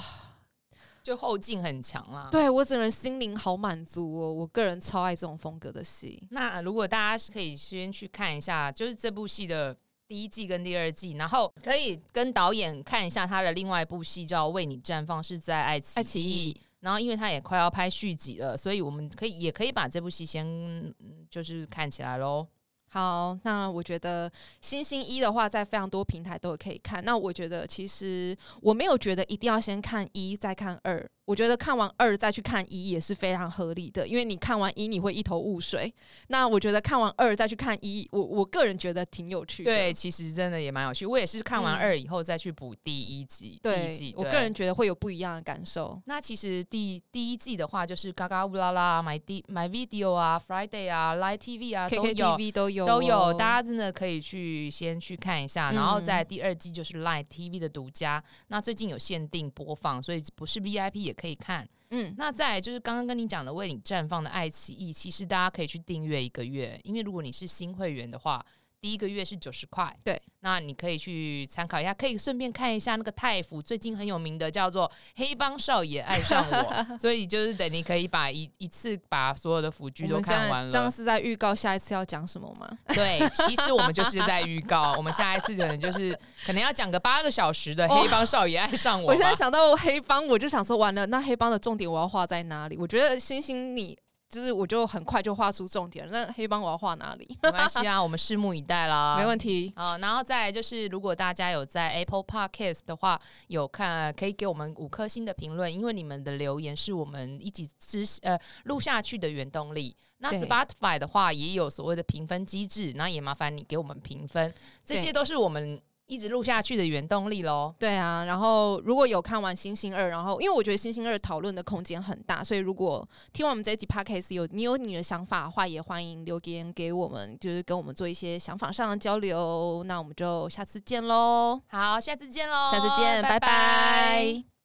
[1.03, 6.21] 就后劲很强啦，对，我整个人心灵好满足哦，我个人超爱这种风格的戏。
[6.29, 9.75] 那如果大家是可以先去看一下，就是这部戏的
[10.07, 15.99] 第一季跟第二季，然后可以跟导演看一下他的另外一部戏叫《为你绽放》，是在爱奇艺。
[15.99, 16.61] 爱奇艺。
[16.81, 20.93] 然后因为他也快要拍续集了，所以我们可以也可以把这部戏先
[21.29, 22.47] 就是看起来喽。
[22.93, 24.29] 好，那我觉得
[24.59, 27.01] 《星星一》的话，在非常多平台都可以看。
[27.05, 31.09] 那我觉得其实我没有觉得一定要先看一再看二。
[31.31, 35.91] 我觉得看完二再去看一也是非常合理的，因为你看完一你会一头雾水。
[36.27, 39.71] 那我觉得看完二再去看一，我我个人觉得挺有趣的。
[39.71, 41.05] 对，其实真的也蛮有趣。
[41.05, 43.57] 我也是看完二以后再去补第一集。
[43.63, 45.97] 对，第一季，我个人觉得会有不一样的感受。
[46.05, 55.71] 那其实第第一季的话，就是嘎嘎乌拉拉、My D My Video 啊、Friday 啊、Live TV 啊，KK TV 都有都有，大家真的可以去先去看一下。
[55.71, 58.21] 然后在第二季就是 Live TV 的独家。
[58.27, 61.67] 嗯、那最近有限定播放，所以不是 VIP 也可以看。
[61.91, 68.43] 嗯，那再来就是刚刚跟你讲的为你绽放的爱奇艺，其实大家可以去订阅一个月，因为如果你是新会员的话，
[68.81, 69.95] 第一个月是九十块。
[70.03, 70.19] 对。
[70.43, 80.71] 那你可以去参考一下，可以顺便看一下那个泰腐最近很有名的叫做《黑帮少爷爱上我》， 所以就是等你可以把一一次把所有的腐剧都看完了。
[80.71, 82.67] 这样是在预告下一次要讲什么吗？
[82.87, 89.11] 对，其实我们就是在预告，我们下一次可能就是可能要讲个八个小时的《黑帮少爷爱上我》。
[89.13, 92.75] 我现在想到黑帮，我就想说完了，那黑帮的重点我要画在哪里？
[92.79, 93.95] 我觉得星星你。
[94.31, 97.37] 就是我就很快就画出重点了，那黑帮我要画哪里？
[97.43, 99.17] 没关系啊，我们拭目以待啦。
[99.19, 99.97] 没问题啊。
[99.97, 109.95] 然后再来就是，如果大家有在 Apple Podcast 的话，有看可以给我们五颗星的评论，因为你们的留言是我们一起支呃录下去的原动力。
[110.19, 114.53] 那 Spotify 的话也有所谓的评分机制，那也麻烦你给我们评分，
[114.85, 115.81] 这些都是我们。
[116.11, 117.73] 一直录下去的原动力喽。
[117.79, 129.83] 对啊，然后如果有看完《星星二》，然后因为我觉得《星星二》讨论的空间很大，所以如果听完我们这一集 Podcast 有你有你的想法的话，也欢迎留言给我们，就是跟我们做一些想法上的交流。
[129.85, 131.61] 那我们就下次见喽。
[131.69, 133.39] 好，下次见喽，下次见，拜拜。
[133.39, 134.60] 拜拜。